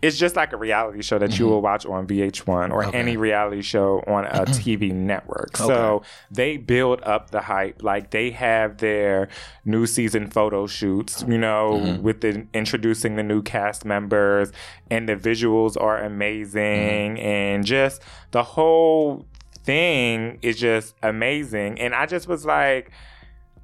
[0.00, 1.54] it's just like a reality show that you mm-hmm.
[1.54, 2.96] will watch on VH1 or Okay.
[2.96, 4.52] any reality show on a mm-hmm.
[4.52, 5.56] TV network.
[5.56, 7.82] So they build up the hype.
[7.82, 9.28] Like they have their
[9.64, 12.02] new season photo shoots, you know, mm-hmm.
[12.02, 14.52] with the introducing the new cast members
[14.90, 19.26] and the visuals are amazing and just the whole
[19.64, 21.80] thing is just amazing.
[21.80, 22.92] And I just was like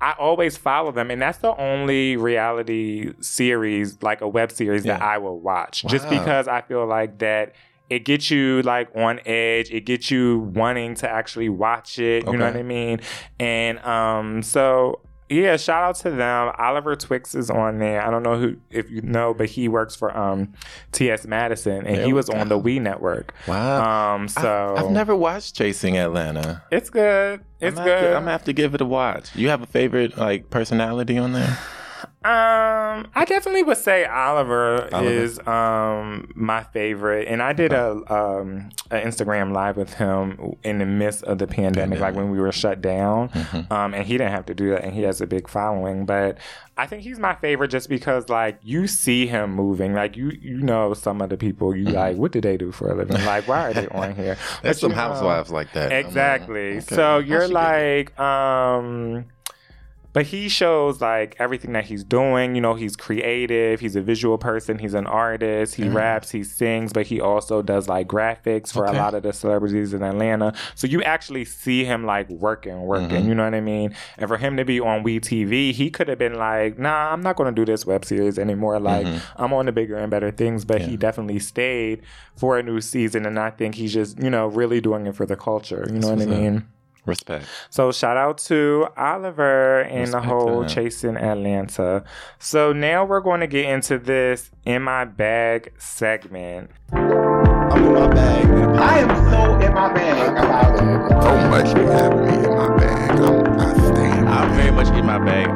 [0.05, 5.00] I always follow them, and that's the only reality series, like a web series, that
[5.00, 5.82] I will watch.
[5.86, 7.55] Just because I feel like that
[7.88, 9.70] it gets you like on edge.
[9.70, 12.26] It gets you wanting to actually watch it.
[12.26, 13.00] You know what I mean?
[13.40, 16.53] And um, so yeah, shout out to them.
[16.59, 18.01] Oliver Twixt is on there.
[18.07, 20.53] I don't know who if you know, but he works for um
[20.93, 21.27] T.S.
[21.27, 23.35] Madison, and There he was on the We Network.
[23.49, 24.14] Wow.
[24.14, 26.62] Um, so I've, I've never watched Chasing Atlanta.
[26.70, 27.41] it's good.
[27.61, 28.01] It's I'm have good.
[28.01, 29.35] to- I'm gonna have to give it a watch.
[29.35, 31.59] You have a favorite like personality on there?
[32.25, 35.11] Um, I definitely would say Oliver, Oliver.
[35.11, 40.79] is um my favorite, and I did a um an Instagram live with him in
[40.79, 43.29] the midst of the pandemic, like when we were shut down.
[43.29, 43.70] Mm-hmm.
[43.72, 46.07] Um, and he didn't have to do that, and he has a big following.
[46.07, 46.39] But
[46.79, 50.57] I think he's my favorite just because like you see him moving, like you you
[50.62, 52.16] know some of the people you like.
[52.16, 53.22] What do they do for a living?
[53.25, 54.39] Like why are they on here?
[54.62, 55.93] There's But, some you know- housewives like that.
[55.93, 56.79] Exactly.
[56.79, 58.18] okay, So you're should get it.
[58.18, 59.27] like, um,
[60.14, 62.54] but he shows like everything that he's doing.
[62.54, 63.80] You know, he's creative.
[63.80, 64.78] He's a visual person.
[64.78, 65.74] He's an artist.
[65.74, 66.30] He raps.
[66.30, 68.96] He sings, but he also does like graphics for Okay.
[68.96, 70.54] a lot of the celebrities in Atlanta.
[70.74, 73.08] So you actually see him like working, working.
[73.10, 73.28] Mm-hmm.
[73.28, 73.94] You know what I mean?
[74.16, 77.20] And for him to be on We TV, he could have been like, Nah, I'm
[77.20, 78.80] not going to do this web series anymore.
[78.80, 79.42] Like Mm-hmm.
[79.42, 80.64] I'm on the bigger and better things.
[80.64, 82.02] But he definitely stayed
[82.36, 85.26] for a new season, and I think he's just you know really doing it for
[85.26, 85.84] the culture.
[85.92, 86.56] You know what I mean?
[86.58, 86.62] up.
[87.07, 87.11] Mean?
[87.11, 87.46] respect.
[87.70, 90.68] So shout out to Oliver and the Respect to whole them.
[90.68, 92.05] Chasing Atlanta.
[92.38, 96.70] So now we're going to get into this in my bag segment.
[96.92, 98.46] I'm in my bag.
[98.78, 101.22] I am so in my bag about it.
[101.22, 103.11] So much you have me in my bag.
[103.20, 104.28] I'm, I stand.
[104.28, 105.50] I'm very much in my bag.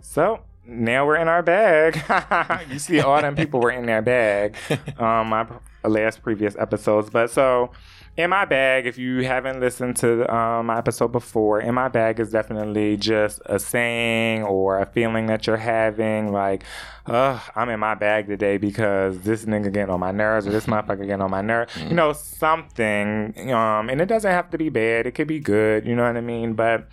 [0.00, 2.68] So now we're in our bag.
[2.70, 4.56] you see, all them people were in their bag.
[4.98, 5.54] Um, my p-
[5.88, 7.70] last previous episodes, but so
[8.16, 12.20] in my bag, if you haven't listened to um, my episode before, in my bag
[12.20, 16.30] is definitely just a saying or a feeling that you're having.
[16.30, 16.64] Like,
[17.06, 20.66] uh, I'm in my bag today because this nigga getting on my nerves or this
[20.66, 21.76] motherfucker getting on my nerves.
[21.76, 23.50] You know, something.
[23.52, 25.06] Um, and it doesn't have to be bad.
[25.06, 25.86] It could be good.
[25.86, 26.54] You know what I mean?
[26.54, 26.88] But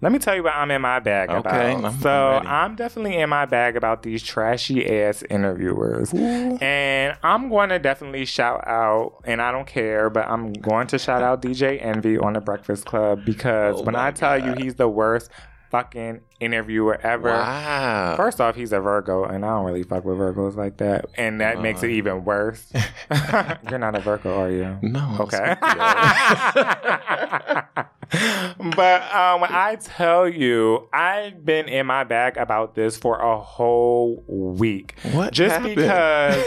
[0.00, 1.84] let me tell you what I'm in my bag Okay, about.
[1.84, 2.46] I'm- so ready.
[2.46, 6.12] I'm definitely in my bag about these trashy ass interviewers.
[6.14, 10.98] And I'm going to definitely shout out, and I don't care, but I'm going to
[10.98, 14.76] shout out DJ Envy on the Breakfast Club because Oh when I tell you he's
[14.76, 15.30] the worst
[15.70, 17.30] fucking interviewer ever.
[17.30, 18.14] Wow.
[18.16, 21.40] First off, he's a Virgo, and I don't really fuck with Virgos like that, and
[21.40, 22.72] that makes it even worse.
[23.70, 24.78] You're not a Virgo, are you?
[24.82, 25.16] no.
[25.20, 25.56] Okay.
[28.10, 33.38] But um, when I tell you, I've been in my bag about this for a
[33.38, 34.94] whole week.
[35.12, 35.76] What Just happened?
[35.76, 36.42] because.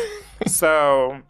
[0.48, 1.22] so.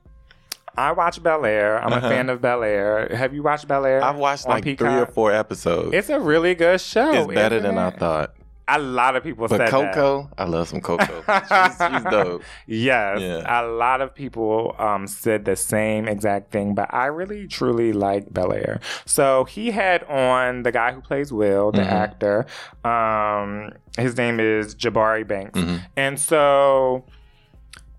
[0.82, 1.82] I watch Bel Air.
[1.84, 2.08] I'm Uh-huh.
[2.08, 3.08] a fan of Bel Air.
[3.16, 4.04] Have you watched Bel Air?
[4.04, 5.94] I've watched like three or four episodes.
[5.94, 7.12] It's a really good show.
[7.14, 8.34] It's better than I thought.
[8.68, 9.94] A lot of people But said that.
[9.94, 11.04] Coco, I love some Coco.
[11.28, 12.42] she's, she's dope.
[12.68, 13.62] Yes, Yeah.
[13.62, 18.32] a lot of people um, said the same exact thing, but I really truly like
[18.34, 18.80] Bel Air.
[19.06, 21.92] So he had on the guy who plays Will, the Mhm.
[21.92, 22.46] actor.
[22.86, 25.82] Um, his name is Jabari Banks, Mhm.
[25.98, 27.04] and so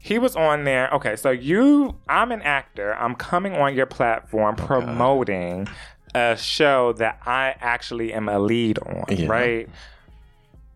[0.04, 0.90] he was on there.
[0.92, 2.92] Okay, so you, I'm an actor.
[2.96, 5.68] I'm coming on your platform promoting
[6.12, 9.28] a show that I actually am a lead on, Yeah.
[9.28, 9.68] right?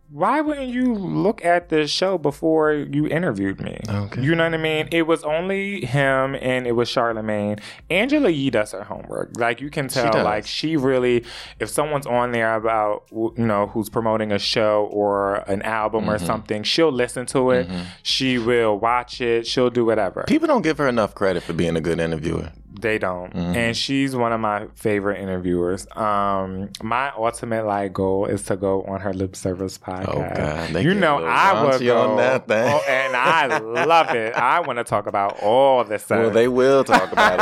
[0.09, 3.81] Why wouldn't you look at the show before you interviewed me?
[3.89, 4.23] Okay.
[4.23, 4.89] You know what I mean?
[4.93, 7.57] It was only him and it was Charlemagne.
[7.91, 9.33] Angela Yee does her homework.
[9.37, 10.25] Like you can tell, does.
[10.25, 11.25] like she really,
[11.59, 16.17] if someone's on there about, you know, who's promoting a show or an album or
[16.17, 16.27] Mm-hmm.
[16.27, 17.69] something, she'll listen to it.
[18.03, 19.47] She will watch it.
[19.47, 20.25] She'll do whatever.
[20.29, 22.53] People don't give her enough credit for being a good interviewer.
[22.81, 23.33] They don't.
[23.33, 23.57] Mm-hmm.
[23.57, 25.87] And she's one of my favorite interviewers.
[25.97, 30.09] Um, my ultimate like goal is to go on her lip service podcast.
[30.09, 30.83] Oh, God.
[30.83, 32.73] You know, I would go on that thing.
[32.73, 34.35] Oh, and I love it.
[34.35, 36.19] I want to talk about all the stuff.
[36.19, 37.35] Well, they will talk about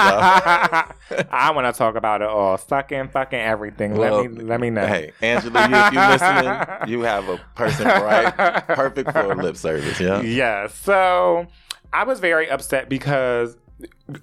[1.10, 1.26] it.
[1.30, 2.56] I want to talk about it all.
[2.56, 3.96] Sucking, fucking everything.
[3.96, 4.86] Well, let me let me know.
[4.86, 8.32] Hey, Angela, you, if you're listening, you have a person right,
[8.68, 10.00] perfect for lip service.
[10.00, 10.22] Yeah.
[10.22, 10.68] Yeah.
[10.68, 11.46] So
[11.92, 13.56] I was very upset because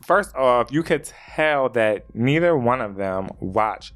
[0.05, 1.03] first off, you could
[1.35, 3.93] tell that neither one of them watched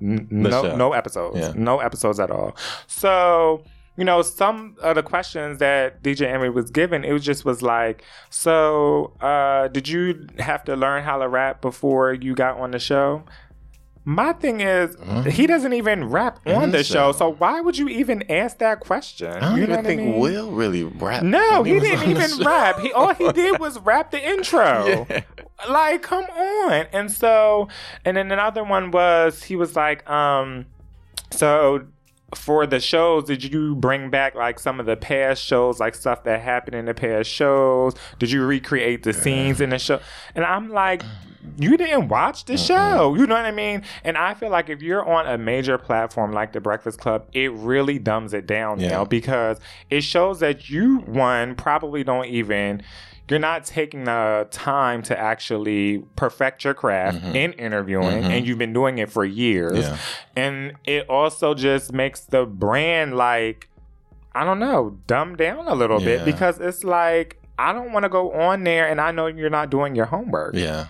[0.00, 0.76] n- no show.
[0.76, 1.52] no episodes, Yeah.
[1.56, 2.56] no episodes at all.
[2.86, 3.64] So.
[3.94, 7.60] You know, some of the questions that DJ Envy was given, it was just was
[7.60, 12.70] like, so uh, did you have to learn how to rap before you got on
[12.70, 13.22] the show?
[14.04, 14.96] My thing is,
[15.32, 19.30] he doesn't even rap on the show, so why would you even ask that question?
[19.30, 20.18] I don't you know even think I mean?
[20.18, 21.22] Will really rap.
[21.22, 22.80] No, when he didn't even rap.
[22.80, 25.06] He all he did was rap the intro.
[25.12, 25.22] Yeah.
[25.68, 26.86] Like, come on.
[26.92, 27.68] And so,
[28.04, 30.66] and then another one was he was like, um,
[31.30, 31.86] so
[32.34, 36.24] for the shows, did you bring back like some of the past shows, like stuff
[36.24, 37.94] that happened in the past shows?
[38.18, 40.00] Did you recreate the scenes in the show?
[40.34, 41.02] And I'm like,
[41.58, 43.14] you didn't watch the show.
[43.14, 43.82] You know what I mean?
[44.04, 47.52] And I feel like if you're on a major platform like the Breakfast Club, it
[47.52, 48.88] really dumbs it down Yeah.
[48.90, 49.58] now because
[49.90, 52.82] it shows that you, one, probably don't even.
[53.28, 57.36] You're not taking the time to actually perfect your craft mm-hmm.
[57.36, 58.44] in interviewing, and mm-hmm.
[58.44, 59.78] you've been doing it for years.
[59.78, 59.96] Yeah.
[60.36, 63.70] And it also just makes the brand like,
[64.34, 68.08] I don't know, dumb down a little bit because it's like, I don't want to
[68.08, 70.54] go on there and I know you're not doing your homework.
[70.54, 70.86] Yeah.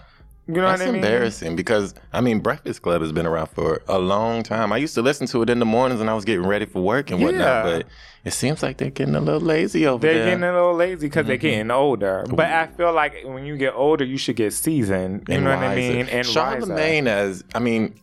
[0.49, 0.97] You know That's what I mean?
[0.97, 4.73] embarrassing because I mean Breakfast Club has been around for a long time.
[4.73, 6.83] I used to listen to it in the mornings when I was getting ready for
[6.83, 7.27] work and Yeah.
[7.27, 7.87] whatnot, but
[8.25, 10.15] it seems like they're getting a little lazy over there.
[10.15, 11.41] They're getting a little lazy because they're Mm-hmm.
[11.47, 12.25] getting older.
[12.29, 15.27] But I feel like when you get older, you should get seasoned.
[15.29, 16.01] You and know what I mean?
[16.09, 16.33] And wiser.
[16.33, 17.95] Charlemagne as I mean,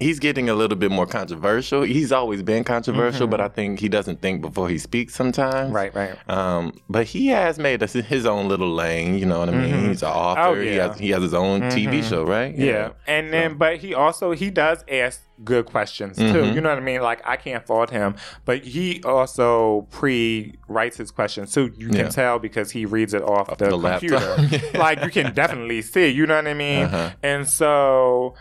[0.00, 1.82] he's getting a little bit more controversial.
[1.82, 5.66] He's always been controversial, but I think he doesn't think before he speaks sometimes.
[5.66, 5.76] Mm-hmm.
[5.76, 6.16] Right, right.
[6.28, 9.18] Um, but he has made us his own little lane.
[9.18, 9.74] You know what I mean?
[9.74, 9.88] Mhm.
[9.90, 10.40] He's an author.
[10.40, 12.08] Oh, He has he has his own TV Mhm.
[12.08, 12.56] show, right?
[12.56, 12.90] Yeah.
[13.06, 16.24] And then, but he also, he does ask good questions too.
[16.24, 16.54] Mhm.
[16.54, 17.00] You know what I mean?
[17.00, 21.72] Like, I can't fault him, but he also pre writes his questions too.
[21.78, 22.08] You can Yeah.
[22.08, 24.36] tell because he reads it off, the, the computer.
[24.78, 26.84] like, you can definitely see, you know what I mean?
[26.84, 27.10] Uh-huh.
[27.22, 28.34] And so,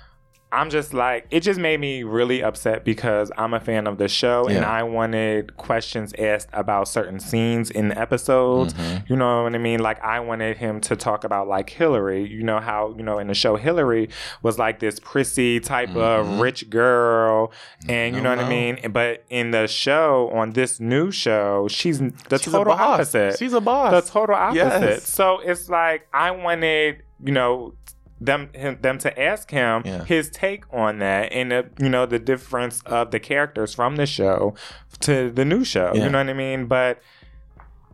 [0.51, 4.07] I'm just like, it just made me really upset because I'm a fan of the
[4.07, 8.73] show and I wanted questions asked about certain scenes in the episodes.
[8.73, 9.05] Mm-hmm.
[9.07, 9.79] You know what I mean?
[9.79, 12.27] Like, I wanted him to talk about, like, Hillary.
[12.27, 14.09] You know how, you know, in the show, Hillary
[14.43, 17.51] was like this prissy type of rich girl.
[17.87, 18.23] And you Mm-hmm.
[18.23, 18.91] No, know what I mean?
[18.91, 23.37] But in the show, on this new show, she's the She's total opposite.
[23.39, 23.91] She's a boss.
[23.91, 24.57] The total opposite.
[24.57, 25.07] Yes.
[25.07, 27.73] So it's like, I wanted, you know,
[28.21, 30.03] them him, them to ask him Yeah.
[30.05, 34.05] his take on that and the, you know the difference of the characters from the
[34.05, 34.55] show
[35.01, 35.91] to the new show.
[35.95, 36.03] Yeah.
[36.05, 36.65] You know what I mean?
[36.65, 36.99] But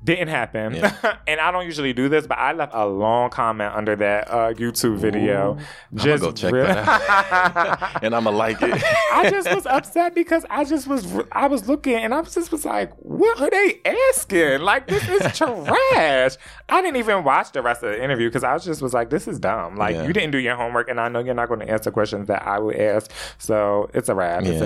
[0.06, 0.76] didn't happen.
[0.76, 1.18] Yeah.
[1.28, 4.54] and I don't usually do this, but I left a long comment under that uh,
[4.54, 5.58] YouTube video.
[6.00, 8.84] I'ma go check real- that and I'ma like it.
[9.14, 12.52] I just was upset because I just was I was looking and I was just
[12.52, 13.82] was like, what are they
[14.14, 14.62] asking?
[14.62, 16.36] Like this is trash.
[16.70, 19.10] I didn't even watch the rest of the interview because I was just was like,
[19.10, 19.76] this is dumb.
[19.76, 20.06] Like Yeah.
[20.08, 22.46] you didn't do your homework, and I know you're not going to answer questions that
[22.46, 23.12] I would ask.
[23.38, 24.44] So it's a wrap.
[24.44, 24.66] It's a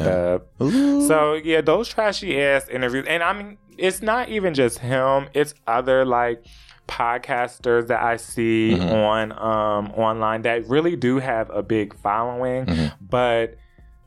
[0.59, 0.69] Yeah.
[0.69, 1.07] dub.
[1.07, 5.53] So yeah, those trashy ass interviews, and I mean, it's not even just him; it's
[5.67, 6.45] other like
[6.87, 8.93] podcasters that I see Mm-hmm.
[8.93, 13.05] on um online that really do have a big following, Mm-hmm.
[13.09, 13.55] but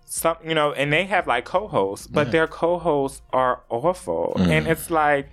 [0.04, 4.50] some you know, and they have like co-hosts, but their co-hosts are awful, Mm-hmm.
[4.50, 5.30] and it's like.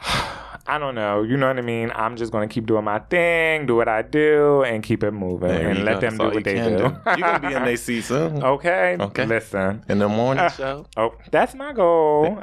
[0.66, 1.22] I don't know.
[1.22, 1.90] You know what I mean?
[1.94, 5.48] I'm just gonna keep doing my thing, do what I do, and keep it moving,
[5.48, 6.00] There and let go.
[6.00, 6.82] them That's do what they can do.
[6.82, 8.42] You're gonna be in their seat soon.
[8.42, 8.96] Okay.
[9.00, 9.26] Okay.
[9.26, 9.84] Listen.
[9.88, 10.86] In the morning show.
[10.96, 12.38] Oh, that's my goal.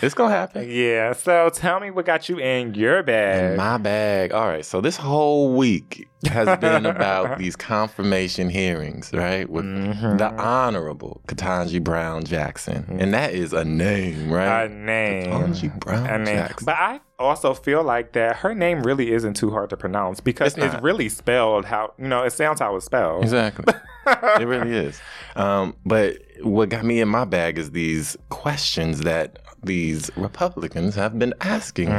[0.00, 0.68] It's gonna happen.
[0.70, 1.12] yeah.
[1.12, 3.56] So tell me what got you in your bag.
[3.56, 4.32] My bag.
[4.32, 4.64] All right.
[4.64, 9.48] So this whole week has been about these confirmation hearings, right?
[9.48, 10.16] With Mm-hmm.
[10.18, 12.84] the Honorable Ketanji Brown Jackson.
[13.00, 14.64] And that is a name, right?
[14.64, 15.26] a name.
[15.30, 16.36] Ketanji Brown A name.
[16.36, 16.66] Jackson.
[16.66, 20.56] But I also feel like that her name really isn't too hard to pronounce because
[20.56, 23.22] It's it's, really spelled how you know it sounds how it's spelled.
[23.22, 23.72] Exactly.
[24.06, 25.00] it really is.
[25.36, 31.16] Um, but what got me in my bag is these questions that these Republicans have
[31.18, 31.94] been asking her.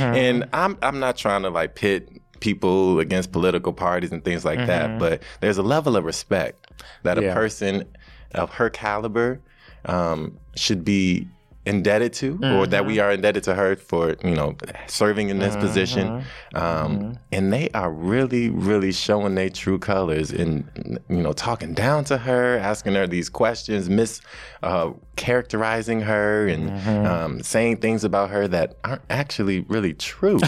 [0.00, 2.08] And I'm I'm not trying to like pit
[2.48, 6.56] people against political parties and things like that, but there's a level of respect
[7.04, 7.30] that Yeah.
[7.30, 7.72] a person
[8.42, 9.40] of her caliber
[9.86, 10.18] um,
[10.56, 11.26] should be
[11.66, 14.54] indebted to or that we are indebted to her for you know
[14.86, 16.06] serving in this position.
[16.54, 20.50] Um, and they are really really showing their true colors and
[21.08, 24.20] you know talking down to her asking her these questions mis
[24.62, 26.62] uh, characterizing her and
[27.12, 30.40] um, saying things about her that aren't actually really true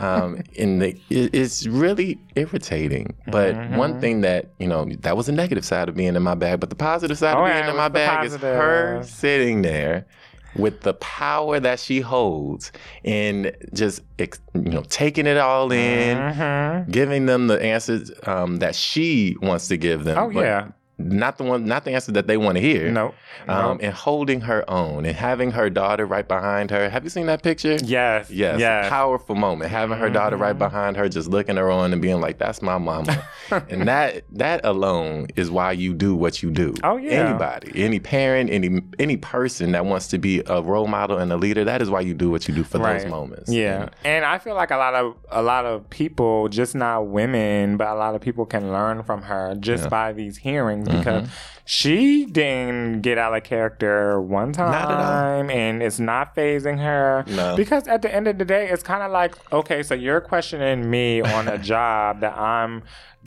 [0.00, 3.16] um, and the, it, it's really irritating.
[3.26, 3.76] But Mm-hmm.
[3.76, 6.60] one thing that you know that was a negative side of being in my bag,
[6.60, 8.56] but the positive side Oh, of yeah, being in my bag is positive?
[8.56, 10.06] her sitting there
[10.54, 12.72] with the power that she holds
[13.04, 16.90] and just you know taking it all in, Mm-hmm.
[16.90, 20.16] giving them the answers um, that she wants to give them.
[20.18, 20.68] Oh but yeah.
[20.98, 22.90] Not the one, not the answer that they want to hear.
[22.90, 23.14] Nope.
[23.48, 26.88] Um, and holding her own and having her daughter right behind her.
[26.88, 27.76] Have you seen that picture?
[27.84, 28.30] Yes.
[28.30, 28.88] Yes, Yes.
[28.88, 29.70] powerful moment.
[29.70, 32.78] Having her daughter right behind her, just looking her on and being like, "That's my
[32.78, 33.22] mama,"
[33.68, 36.74] and that that alone is why you do what you do.
[36.82, 37.28] Oh, yeah.
[37.28, 41.36] Anybody, any parent, any any person that wants to be a role model and a
[41.36, 43.50] leader, that is why you do what you do for those moments.
[43.52, 47.76] Yeah, and I feel like a lot of a lot of people, just not women,
[47.76, 51.55] but a lot of people can learn from her just by these hearings Because mm-hmm.
[51.66, 57.24] She didn't get out of character one time, and it's not phasing her.
[57.26, 57.56] No.
[57.56, 60.88] Because at the end of the day, it's kind of like, okay, so you're questioning
[60.88, 62.84] me on a job that I'm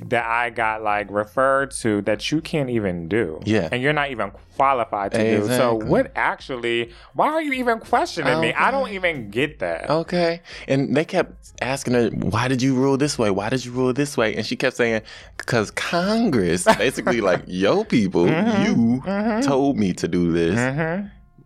[0.07, 3.39] that I got like referred to that you can't even do.
[3.43, 3.67] Yeah.
[3.71, 5.47] and you're not even qualified to do.
[5.47, 6.91] So what actually?
[7.13, 8.53] Why are you even questioning me?
[8.53, 9.89] I don't even get that.
[9.89, 10.41] Okay.
[10.67, 13.29] And they kept asking her, why did you rule this way?
[13.29, 14.35] Why did you rule this way?
[14.35, 15.01] And she kept saying,
[15.37, 18.28] because Congress, basically like, yo, people,
[18.65, 19.01] you
[19.43, 20.57] told me to do this.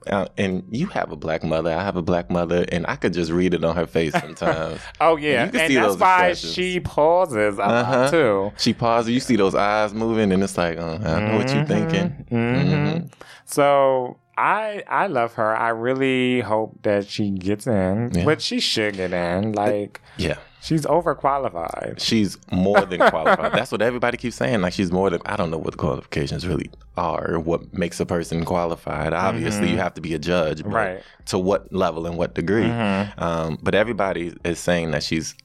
[0.05, 1.71] Uh, and you have a black mother.
[1.71, 2.65] I have a black mother.
[2.73, 4.81] And I could just read it on her face sometimes.
[4.99, 8.11] Oh yeah, and see that's why she pauses a lot Uh-huh.
[8.11, 8.51] too.
[8.57, 9.11] she pauses.
[9.11, 12.09] You see those eyes moving, and it's like, oh, I know what you're thinking.
[12.29, 13.07] hmm
[13.45, 15.55] So I I love her.
[15.55, 18.25] I really hope that she gets in, Yeah.
[18.25, 19.53] but she should get in.
[19.53, 20.35] Like Yeah.
[20.63, 21.99] She's overqualified.
[21.99, 23.51] She's more than qualified.
[23.53, 24.61] That's what everybody keeps saying.
[24.61, 27.99] Like she's more than I don't know what the qualifications really are or what makes
[27.99, 29.13] a person qualified.
[29.13, 30.75] Obviously you have to be a judge, but Mm-hmm.
[30.75, 30.97] Right.
[30.99, 31.23] Mm-hmm.
[31.25, 32.69] to what level and what degree.
[32.69, 35.35] Um, but everybody is saying that she's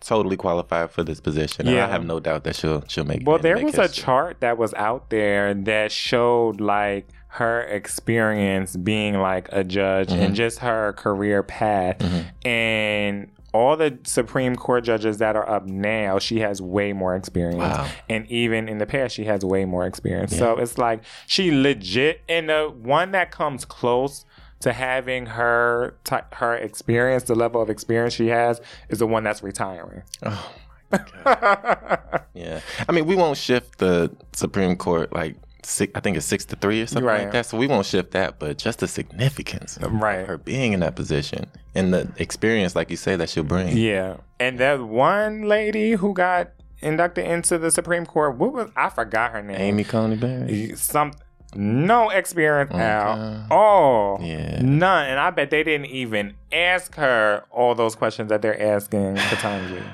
[0.00, 1.66] totally qualified for this position.
[1.66, 1.86] And Yeah.
[1.86, 3.26] I have no doubt that she'll she'll make it.
[3.26, 8.74] Well, there make was a chart that was out there that showed like her experience
[8.76, 10.22] being like a judge Mm-hmm.
[10.22, 12.02] and just her career path.
[12.44, 17.58] And all the Supreme Court judges that are up now, she has way more experience.
[17.58, 17.88] Wow.
[18.08, 20.36] And even in the past, she has way more experience.
[20.36, 24.24] So it's like she legit, and the one that comes close
[24.60, 29.24] to having her ty- her experience, the level of experience she has, is the one
[29.24, 30.02] that's retiring.
[30.22, 30.52] Oh
[30.92, 32.22] my god.
[32.34, 32.60] Yeah.
[32.88, 36.56] I mean, we won't shift the Supreme Court like six, I think it's six to
[36.56, 37.22] three or something Right.
[37.24, 37.46] like that.
[37.46, 40.26] So we won't shift that, but just the significance of Right.
[40.26, 43.76] her being in that position and the experience, like you say, that she'll bring.
[43.76, 44.16] Yeah.
[44.38, 46.48] And that one lady who got
[46.80, 48.36] inducted into the Supreme Court.
[48.36, 49.56] What was I forgot her name?
[49.60, 50.78] Amy Coney Barrett.
[50.78, 51.12] Some
[51.54, 54.18] no experience at all.
[54.22, 54.62] Yeah.
[54.62, 55.06] None.
[55.08, 59.82] And I bet they didn't even ask her all those questions that they're asking Ketanji.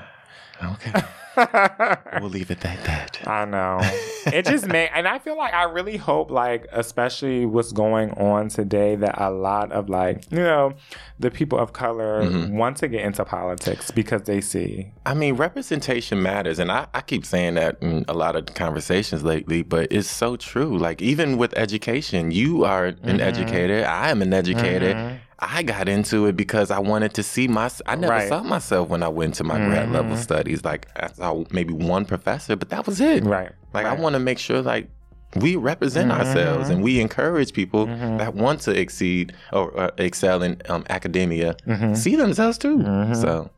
[0.63, 0.91] Okay.
[2.21, 3.27] we'll leave it at that.
[3.27, 3.79] I know.
[4.25, 8.49] It just made, and I feel like I really hope, like, especially what's going on
[8.49, 10.73] today, that a lot of, like, you know,
[11.19, 12.57] the people of color Mm-hmm.
[12.57, 14.91] want to get into politics because they see.
[15.05, 19.23] I mean, representation matters, and I, I keep saying that in a lot of conversations
[19.23, 20.77] lately, but it's so true.
[20.77, 25.19] Like, even with education, you are an educator, I am an educator.
[25.39, 27.69] I got into it because I wanted to see my.
[27.85, 28.27] I never Right.
[28.27, 30.21] saw myself when I went to my grad level mm-hmm.
[30.21, 30.65] studies.
[30.65, 33.23] Like, I saw maybe one professor, but that was it.
[33.23, 33.51] Right.
[33.73, 34.89] Like, I want to make sure, like,
[35.35, 36.73] we represent ourselves mm-hmm.
[36.73, 38.17] and we encourage people mm-hmm.
[38.17, 41.55] that want to exceed or uh, excel in um, academia
[41.93, 42.81] see themselves too.
[43.13, 43.51] So.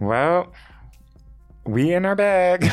[0.00, 0.52] Well,
[1.68, 2.62] we in our bag.
[2.62, 2.72] and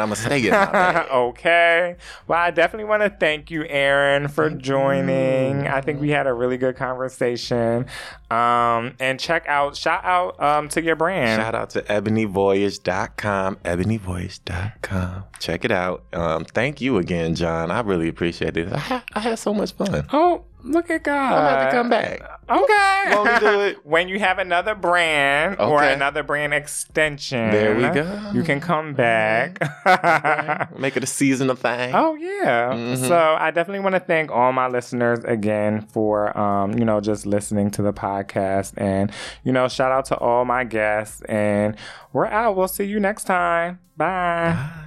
[0.00, 1.06] I'm gonna stay in my bag.
[1.12, 1.96] okay.
[2.26, 5.66] Well, I definitely want to thank you, Aaron, for joining.
[5.66, 7.86] I think we had a really good conversation.
[8.30, 11.40] Um, and check out, shout out um, to your brand.
[11.40, 15.24] Shout out to ebonyvoyage.com, ebonyvoyage.com.
[15.38, 16.04] Check it out.
[16.12, 17.70] Um, thank you again, John.
[17.70, 18.72] I really appreciate it.
[18.72, 20.06] I, ha- I had so much fun.
[20.12, 21.32] Oh, look at God.
[21.32, 22.22] I'm about to come back.
[22.48, 23.04] Okay.
[23.10, 23.86] Won't do it?
[23.86, 28.30] when you have another brand or another brand extension, There we go.
[28.34, 29.60] You can come back.
[30.78, 31.94] Make it a seasonal thing.
[31.94, 32.72] Oh yeah.
[32.72, 33.04] Mm-hmm.
[33.04, 37.26] So I definitely want to thank all my listeners again for um, you know, just
[37.26, 39.12] listening to the podcast and
[39.44, 41.76] you know, shout out to all my guests and
[42.12, 42.56] we're out.
[42.56, 43.78] We'll see you next time.
[43.96, 44.84] Bye.